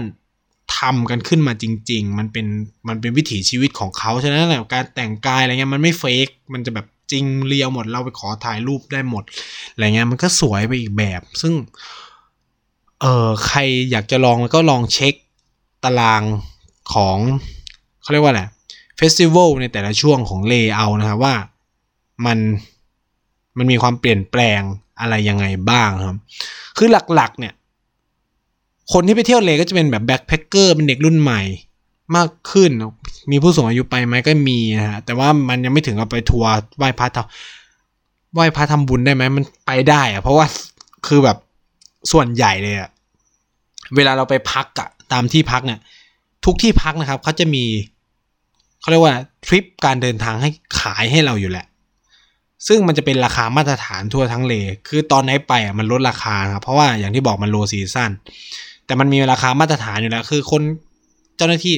[0.78, 2.48] ทำกันขึ้นมาจริง ๆ มันเป็น
[2.88, 9.24] มันเป็นวิถีชีวิตของเขา ฉะนั้นแหละการแต่งกายอะไรเงี้ยมันไม่ fake มันจะแบบ จริง real หมดเราไปขอถ่ายรูปได้หมด
[9.72, 11.54] อะไรเงี้ยมันก็สวยไปอีกแบบ ซึ่ง
[13.02, 13.60] เออใคร
[13.92, 15.14] อยากจะลองก็ลองเช็ค
[15.84, 16.24] ตาราง
[16.94, 17.18] ของ
[18.02, 18.44] เขาเรียกว่าอะไร
[18.98, 21.36] festival ในแต่ละช่วงของเลเนี่ยนะครับว่า
[22.26, 22.38] มัน
[23.58, 24.62] มันมีความเปลี่ยนแปลง
[25.00, 26.18] อะไรยังไงบ้างครับ
[26.78, 27.54] คือหลักๆเนี่ย
[28.94, 31.42] คนที่ไปเที่ยวเลก็จะเป็นแบบแบ็คแพคเกอร์เป็นเด็กรุ่นใหม่
[32.16, 32.72] มากขึ้น
[33.32, 40.46] มีผู้สูงอายุไปไหมก็มีนะฮะแต่ว่ามันยังไม่ถึงกับไปทัวร์ไหว้พระทำไหว้พระทำบุญได้ไหมมันไปได้อะเพราะว่า
[41.08, 41.38] คือแบบ
[42.12, 42.90] ส่วนใหญ่เลยอะ
[43.96, 45.80] เวลาเราไปพักอะตามที่พักเนี่ย
[46.46, 47.64] ทุกที่พักนะครับเขาจะมี
[48.80, 49.16] เขาเรียกว่า
[49.46, 50.50] ทริปการเดินทางให้
[50.80, 51.66] ขายให้เราอยู่แหละ
[52.68, 54.54] ซึ่งมันจะเป็นราคามาตรฐานทั่วทั้งเล
[54.88, 58.12] คือตอนไนซ์ไปอะมันลดราคาครับเพราะว่าอย่างที่บอกมัน low season
[58.86, 60.62] แต่มันมีราคามาตรฐานอยู่แล้ว คือคน
[61.38, 61.76] เจ้าหน้าที่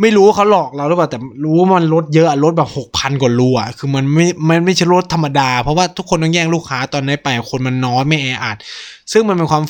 [0.00, 8.56] ไม่รู้เขาหลอกเราหรือเปล่าแต่รู้ว่ามันลดเยอะลดแบบหกพันกว่ารูอะคือมันไม่มันไม่ใช่ลดธรรมดา เพราะว่าทุกคนต้องแย่งลูกค้าตอนไนซ์ไปคนมันน้อยไม่แออัด
[9.12, 9.64] ซึ่งมันเป็นความ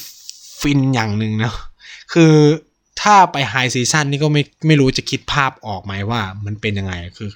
[0.61, 1.53] ฟินอย่างหนึ่งนะ
[2.13, 2.33] คือ
[3.01, 7.31] ถ้าไป high season นี่ก็ไม่ไม่รู้จะคิดภาพออกไหมว่า มันเป็นยังไงคือ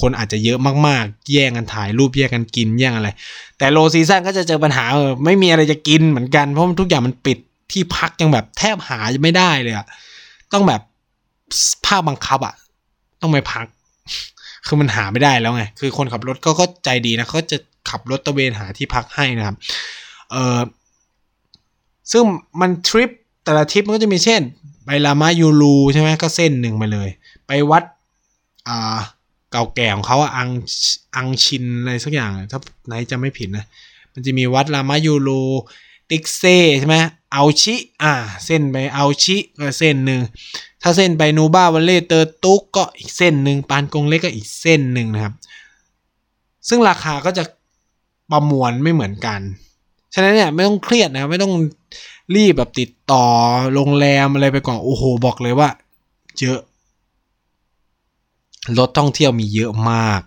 [0.00, 0.58] คนอาจจะเยอะ
[0.88, 3.08] มากๆ แย่งกันถ่ายรูปแย่งกันกินแย่งอะไร
[3.58, 7.38] แต่ low season ก็จะเจอปัญหาเออไม่มีอะไรจะกินเหมือนกัน เพราะทุกอย่างมันปิด
[7.72, 9.86] ที่พักยังแบบแทบหาไม่ได้เลยอะ
[10.52, 10.80] ต้องแบบ
[11.86, 12.54] ภาคบังคับอะ
[13.20, 13.66] ต้องไปพัก
[14.66, 17.58] คือมันหาไม่ได้แล้วไง คือคนขับรถก็ก็ใจดีนะเขาจะ
[17.90, 19.56] ขับรถตระเวนหาที่พักให้นะครับ
[20.30, 20.60] เออ
[22.12, 22.22] ซึ่ง
[22.60, 23.10] มันทริป
[23.44, 24.42] แต่ละทริปมันก็จะมีเช่น
[24.84, 27.08] ไปลามายูรูใช่ไหมก็เส้นหนึ่งไปเลย
[27.46, 27.84] ไปวัด
[28.68, 28.98] อ่า
[29.52, 30.50] เก่าแก่ของเขาอัง
[31.16, 33.64] อังชินอะไรสักอย่างถ้าไหนจะไม่ผิดนะ
[34.12, 35.42] มันจะมีวัดลามายูรู
[36.10, 36.42] ติกเซ
[36.78, 36.96] ใช่ไหม
[37.32, 38.12] เอาชิ อ่า
[38.44, 40.20] เส้นไปเอาชิก็เส้นหนึ่ง
[40.82, 45.34] ถ้าเส้นไปนูบ้าวันเล่เตอร์ตุกก็อีกเส้นหนึ่งปานกงเล็กก็อีกเส้นหนึ่งนะครับ
[46.68, 47.44] ซึ่งราคาก็จะ
[48.30, 49.40] ประมวลไม่เหมือนกัน
[50.14, 51.54] ฉะนั้นเนี่ยไม่ต้องเครียดนะไม่ต้อง
[52.34, 53.24] รีบแบบติดต่อ
[53.74, 55.68] โรงแรมอะไรไปก่อนโอ้โหบอกเลยว่า
[56.40, 56.58] เยอะ
[58.78, 60.20] รถท่องเที่ยวมีเยอะมาก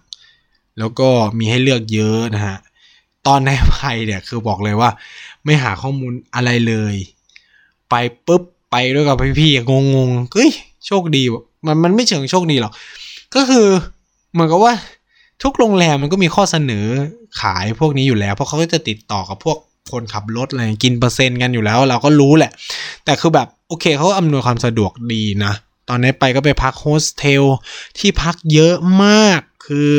[0.79, 2.57] แล้วก็มีให้เลือกเยอะนะฮะ
[3.27, 4.89] ตอนในไทยเนี่ยคือบอกเลยว่า
[5.45, 6.95] ไม่หาข้อมูลอะไรเลย
[7.89, 7.95] ไป
[8.25, 10.51] ปุ๊บ ไปด้วยกับพี่ๆงงงเฮ้ย
[10.87, 11.23] โชคดี
[11.65, 12.73] มันมันไม่เชิงโชคดีหรอก
[13.35, 13.67] ก็คือ
[14.33, 14.73] เหมือนกับว่า
[15.43, 16.85] ทุกโรงแรมมันก็มีข้อเสนอ
[17.41, 19.57] ขายพวกนี้อยู่แล้ว เพราะเขาก็จะติดต่อกับพวก
[19.91, 22.51] คนขับรถอะไรกินเปอร์เซ็นต์กันอยู่แล้ว เราก็รู้แหละ
[23.05, 25.53] แต่คือแบบโอเคเขาอำนวยความสะดวกดีนะ
[25.89, 27.43] ตอนไนซ์ไปก็ไปพักโฮสเทล
[27.97, 29.91] ที่พักเยอะมากคือ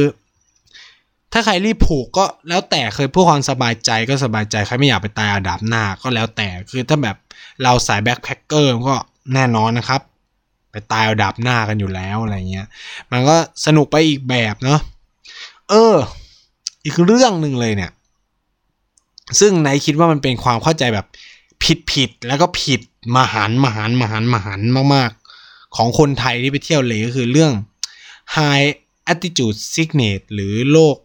[1.33, 7.17] ถ้าใครรีบ book ก็แล้วแต่เลยเพื่อความสบายใจก็สบายใจใครไม่อยากไปตายเอาดาบหน้าก็แล้วแต่คือถ้าแบบ
[7.63, 8.97] เราสายแบ็คแพคเกอร์ก็
[9.35, 10.01] แน่นอนนะครับ
[10.71, 12.67] ไปตายอาดับหน้ากันอยู่แล้วอะไรเงี้ย
[13.11, 14.81] มันก็สนุกไปอีกแบบเนาะ
[15.71, 15.97] เออ
[16.85, 17.91] อีกเรื่องหนึ่งเลยเนี่ย
[19.41, 21.07] ซึ่งไนคิดว่ามันเป็นความเข้าใจแบบ
[21.63, 22.81] ผิดผิดแล้วก็ผิด
[23.17, 24.61] มหันมหันมหันมหัน
[24.95, 27.53] มากๆ ของคนไทยที่ไปเที่ยวเลยก็คือเรื่อง
[28.37, 28.69] high
[29.11, 30.97] altitude sickness หรือโรค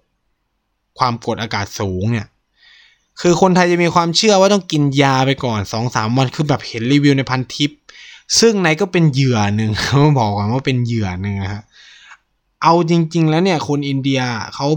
[0.97, 2.27] ความกดอากาศสูงเนี่ย
[3.21, 7.71] คือคนไทยจะมีความเชื่อว่าต้องกินยาไปก่อนสองสามวันคือแบบเห็นรีวิวในพันทิป
[8.39, 11.63] ซึ่งไนก็เป็นเหยื่อหนึ่งเขาบอกก่อนว่าเป็นเหยื่อหนึ่งนะฮะ
[12.63, 14.19] เอาจริง ๆ แล้วเนี่ย คนอินเดีย
[14.55, 14.67] เขา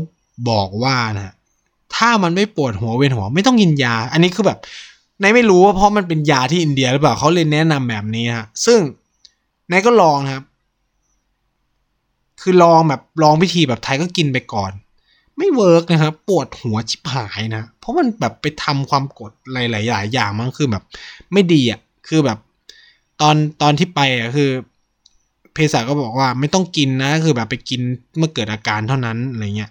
[0.51, 1.35] บอกว่านะ
[1.95, 4.59] ถ้ามันไม่ปวดหัวเวียนหัวไม่ต้องกินยา อันนี้คือแบบ
[5.23, 8.81] นายไม่รู้ว่าเพราะมันเป็นยาที่อินเดียหรือเปล่าเขาเลยแนะนำแบบนี้ฮะซึ่ง
[9.71, 10.45] นายก็ลองครับ
[12.41, 14.73] คือลองแบบลองพิธีแบบไทยก็กินไปก่อน
[15.39, 20.83] ไม่เวิร์กนะครับ ปวดหัวชิบหายนะ เพราะมันแบบไปทำความกดหลายๆอย่างมันคือแบบ
[21.33, 22.39] ไม่ดีอะคือแบบ
[23.21, 24.51] ตอนตอนที่ไปอะคือ
[25.53, 27.81] เภสัชก็บอกว่าไม่ต้องกินนะ คือแบบไปกิน
[28.19, 29.71] เมื่อเกิดอาการเท่านั้นอะไรเงี้ย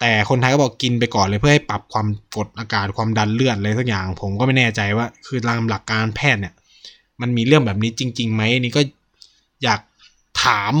[0.00, 2.06] แต่คนไทยก็บอกกินไปก่อนเลยเพื่อให้ปรับความ
[2.36, 6.54] กดอากาศความดันเลือดอะไรสักอย่าง ผมก็ไม่แน่ใจว่า คือตามหลักการแพทย์เนี่ย
[7.20, 8.82] มันมีเรื่องแบบนี้จริงๆไหมนี่ก็
[9.64, 9.80] อยาก
[10.44, 10.72] ถาม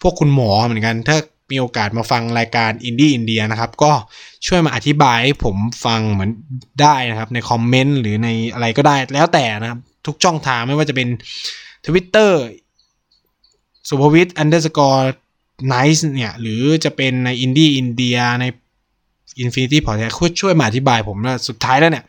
[0.00, 1.16] พวกคุณหมอเหมือนกัน ถ้า
[1.50, 3.92] มีโอกาสมาฟังรายการอินดี้อินเดียนะครับ ก็
[4.46, 6.30] ช่วยมาอธิบายให้ผมฟังหน่อย
[6.82, 11.08] ได้นะครับ ในคอมเมนต์หรือในอะไรก็ได้แล้วแต่นะครับ ทุกช่องทางไม่ว่าจะเป็น
[11.86, 12.30] Twitter
[13.88, 15.04] สุภวิทย์ underscore
[15.72, 18.44] nice เนี่ย หรือจะเป็นในอินดี้อินเดียใน
[19.44, 22.04] Infinity Podcast ช่วยมาอธิบายผมว่าสุดท้ายแล้วเนี่ย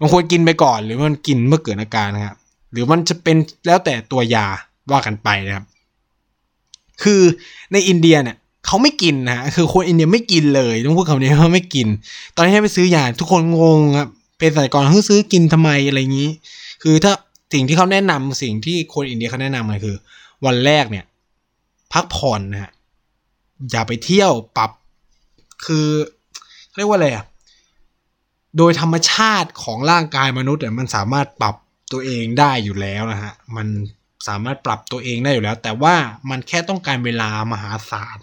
[0.00, 2.36] มันควรกินไปก่อนหรือมันกินเมื่อเกิดอาการนะครับ
[2.72, 3.36] หรือมันจะเป็น
[3.66, 4.46] แล้วแต่ตัวยา
[4.90, 5.64] ว่ากันไปนะครับ
[7.02, 7.22] คือ
[7.72, 8.36] ในอินเดียเนี่ย
[8.68, 11.86] เขาไม่กินนะฮะคือคนอินเดียไม่กินเลยต้องพูดคำนี้ว่าไม่กิน
[12.34, 14.08] ตอนที่ให้ไปซื้อยาทุกคนงงครับ
[14.38, 16.30] เป็นสายก่อนเพิ่งซื้อกินทำไมอะไรอย่างนี้
[16.82, 17.12] คือถ้า
[17.52, 19.96] สิ่งที่เขาแนะนำสิ่งที่คนอินเดียเขาแนะนำเลยคือ
[20.46, 21.04] วันแรกเนี่ย
[21.92, 22.72] พักผ่อนนะฮะ
[23.70, 24.70] อย่าไปเที่ยวปรับ
[25.66, 25.86] คือ
[26.76, 27.24] เรียกว่าอะไรอะ
[28.56, 31.56] โดยธรรมชาติของร่างกายมนุษย์เนี่ยมันสามารถปรับ
[31.92, 33.66] ตัวเองได้อยู่แล้วนะฮะมัน
[34.28, 35.94] สามารถปรับตัวเองได้อยู่แล้ว แต่ว่า
[36.30, 38.20] มันแค่ต้องการเวลามหาศาล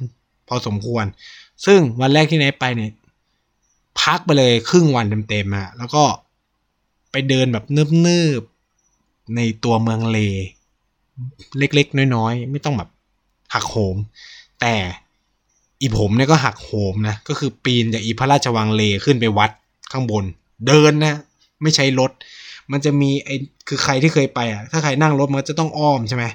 [0.47, 1.05] พอสมควร
[1.65, 2.91] ซึ่งวันแรกที่ไหนไปเนี่ย
[4.01, 6.03] พักไปเลยครึ่งวันเต็มๆอะแล้วก็
[7.11, 10.19] ไปเดินแบบเนิบๆในตัวเมืองเล
[11.57, 12.89] เล็กๆ น้อยๆ ไม่ต้องแบบ
[13.53, 13.97] หักโหม
[14.61, 14.75] แต่
[15.81, 19.51] อีผมเนี่ยก็หักโหมนะ ก็คือปีนจากอีพระราชวังเลขึ้นไปวัด
[19.91, 20.23] ข้างบน
[20.67, 21.15] เดินนะ
[21.61, 22.11] ไม่ใช้รถ
[22.71, 23.35] มันจะมีไอ้
[23.67, 26.25] คือใครที่เคยไปอะ ถ้าใครนั่งรถมันจะต้องอ้อมใช่ไหม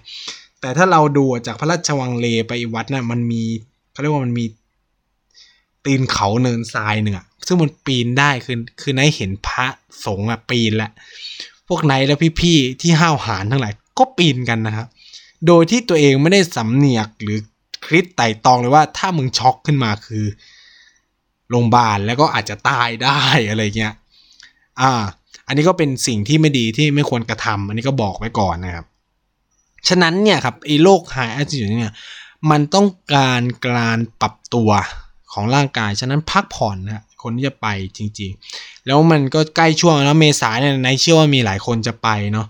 [0.61, 3.43] แต่ถ้าเราดูจากพระราชวังเลไปวัดนะ่ะมันมี
[3.93, 4.45] เขาเรียกว่ามันมี
[5.85, 9.67] ตีนเขาเนินทรายหนึ่งอะซึ่งมันปีนได้คือคือไนเห็นพระ
[10.05, 10.91] สงฆ์อะปีนละ
[11.69, 14.87] พวกไนและพี่ๆที่ห้าวหาญทั้งหลายก็ปีนกันนะครับ
[15.47, 17.39] โดยที่ตัวเองไม่ได้สำเนียกหรือ
[17.85, 20.25] คลิดไต่ตองเลยว่าถ้ามึงช็อกขึ้นมาคือ
[21.51, 23.95] โรงพยาบาลแล้วก็อาจจะตายได้อะไรเงี้ย
[24.81, 24.91] อ่า
[25.47, 28.87] อันนี้ก็เป็นสิ่งที่ไม่ดีที่ไม่ควรกระทำอันนี้ก็บอกไว้ก่อนนะครับ
[29.89, 31.95] ฉะนั้นเนี่ยครับไอ้โรค high altitude เนี่ย
[32.51, 34.71] มันต้องการการปรับตัว
[35.33, 42.47] ของร่างกาย ฉะนั้นพักผ่อนนะคนที่จะไปจริงๆ แล้วมันก็ใกล้ช่วงแล้วเมษาเนี่ยในเชื่อว่ามีหลายคนจะไปเนาะ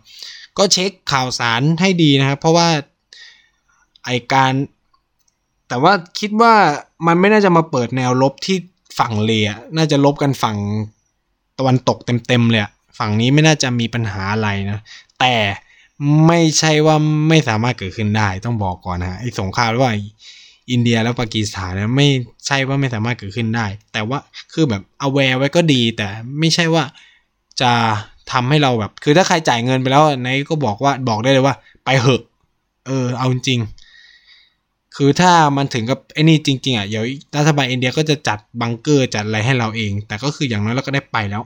[0.59, 2.69] ก็เช็คข่าวสารให้ดีนะครับ เพราะว่า
[4.05, 4.53] ไอการ
[5.69, 6.55] แต่ว่าคิดว่า
[7.07, 8.57] มันไม่น่าจะมาเปิดแนวลบที่
[8.99, 10.57] ฝั่งเลอน่าจะลบกันฝั่ง
[11.59, 12.63] ตะวันตกเต็มๆเลย
[12.99, 14.81] ฝั่งนี้ไม่น่าจะมีปัญหาอะไรนะ
[15.21, 15.35] แต่
[16.27, 16.97] ไม่ใช่ว่า
[17.29, 19.97] ไม่สามารถเกิดขึ้นได้ต้องบอกก่อนนะไอ้สงครามระหว่าง
[20.71, 22.09] อินเดียแล้วปากีสถานเนี่ยไม่
[22.47, 24.19] ใช่ว่าไม่สามารถเกิดขึ้นได้ แต่ว่า
[24.53, 26.85] คือแบบ aware ไว้ก็ดี แต่ไม่ใช่ว่า
[27.61, 27.73] จะ
[28.33, 32.23] ทำให้เราแบบ คือถ้าใครจ่ายเงินไปแล้วไนก็บอกว่าบอกได้เลยว่า ไปเหอะ
[32.87, 33.61] เออ เอาจริง
[34.97, 37.05] คือถ้ามันถึงกับไอ้นี่จริง ๆอะเดี๋ยว
[37.37, 41.43] รัฐบาลอินเดียก็จะจัดบังเกอร์จัดอะไรให้เราเอง แต่ก็คืออย่างน้อยเราก็ได้ไปแล้ว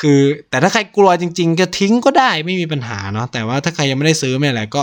[0.00, 0.20] คือ
[0.50, 4.82] แต่ถ้าใครกลัวจริง ๆ ก็ทิ้งก็ได้ไม่มีปัญหาเนาะแต่ว่าถ้าใครยังไม่ได้ซื้อไม่อะไรก็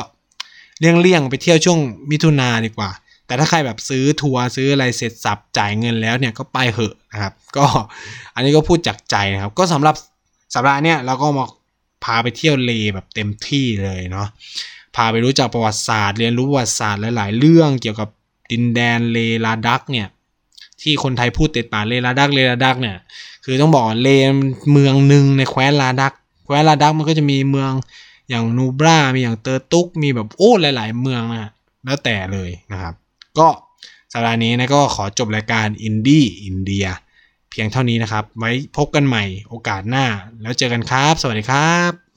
[0.80, 1.80] เลี่ยงๆไปเที่ยวช่วง
[2.12, 2.92] มิถุนาดีกว่า
[3.28, 7.66] แต่ถ้าใครแบบซื้อทัวร์ซื้ออะไรเสร็จสับจ่ายเงินแล้วเนี่ยก็ไปเหอะนะครับ ก็
[8.36, 9.96] อันนี้ก็พูดจากใจนะครับ ก็สำหรับ
[10.54, 11.46] สัปดาห์เนี้ยเราก็มา
[12.04, 14.28] พาไปเที่ยวเลแบบเต็มที่เลยเนาะ
[14.96, 18.10] พาไปรู้จักประวัติศาสตร์ เรียนรู้ประวัติศาสตร์หลาย ๆ เรื่องเกี่ยวกับ
[18.52, 20.08] ดินแดนเลลาดักเนี่ย
[20.82, 22.98] ที่คนไทยพูดติดปากเลลาดักเลลาดักเนี่ย
[23.46, 24.10] คือต้องบอกเล
[24.72, 26.14] เมืองหนึ่งในแคว้นลาดัก
[26.46, 27.72] แคว้นลาดักมันก็จะมีเมือง
[28.30, 31.52] อย่างนูบรา มีอย่างเตอร์ตุก มีแบบโอ้หลาย ๆ เมืองนะ
[31.86, 32.94] แล้วแต่เลยนะครับ
[33.38, 33.48] ก็
[34.14, 36.86] สัปดาห์นี้นะก็ขอจบรายการอินดี้อินเดีย
[37.50, 40.06] เพียงเท่านี้นะครับ ไว้พบกันใหม่โอกาสหน้า
[40.42, 42.11] แล้วเจอกันครับ สวัสดีครับ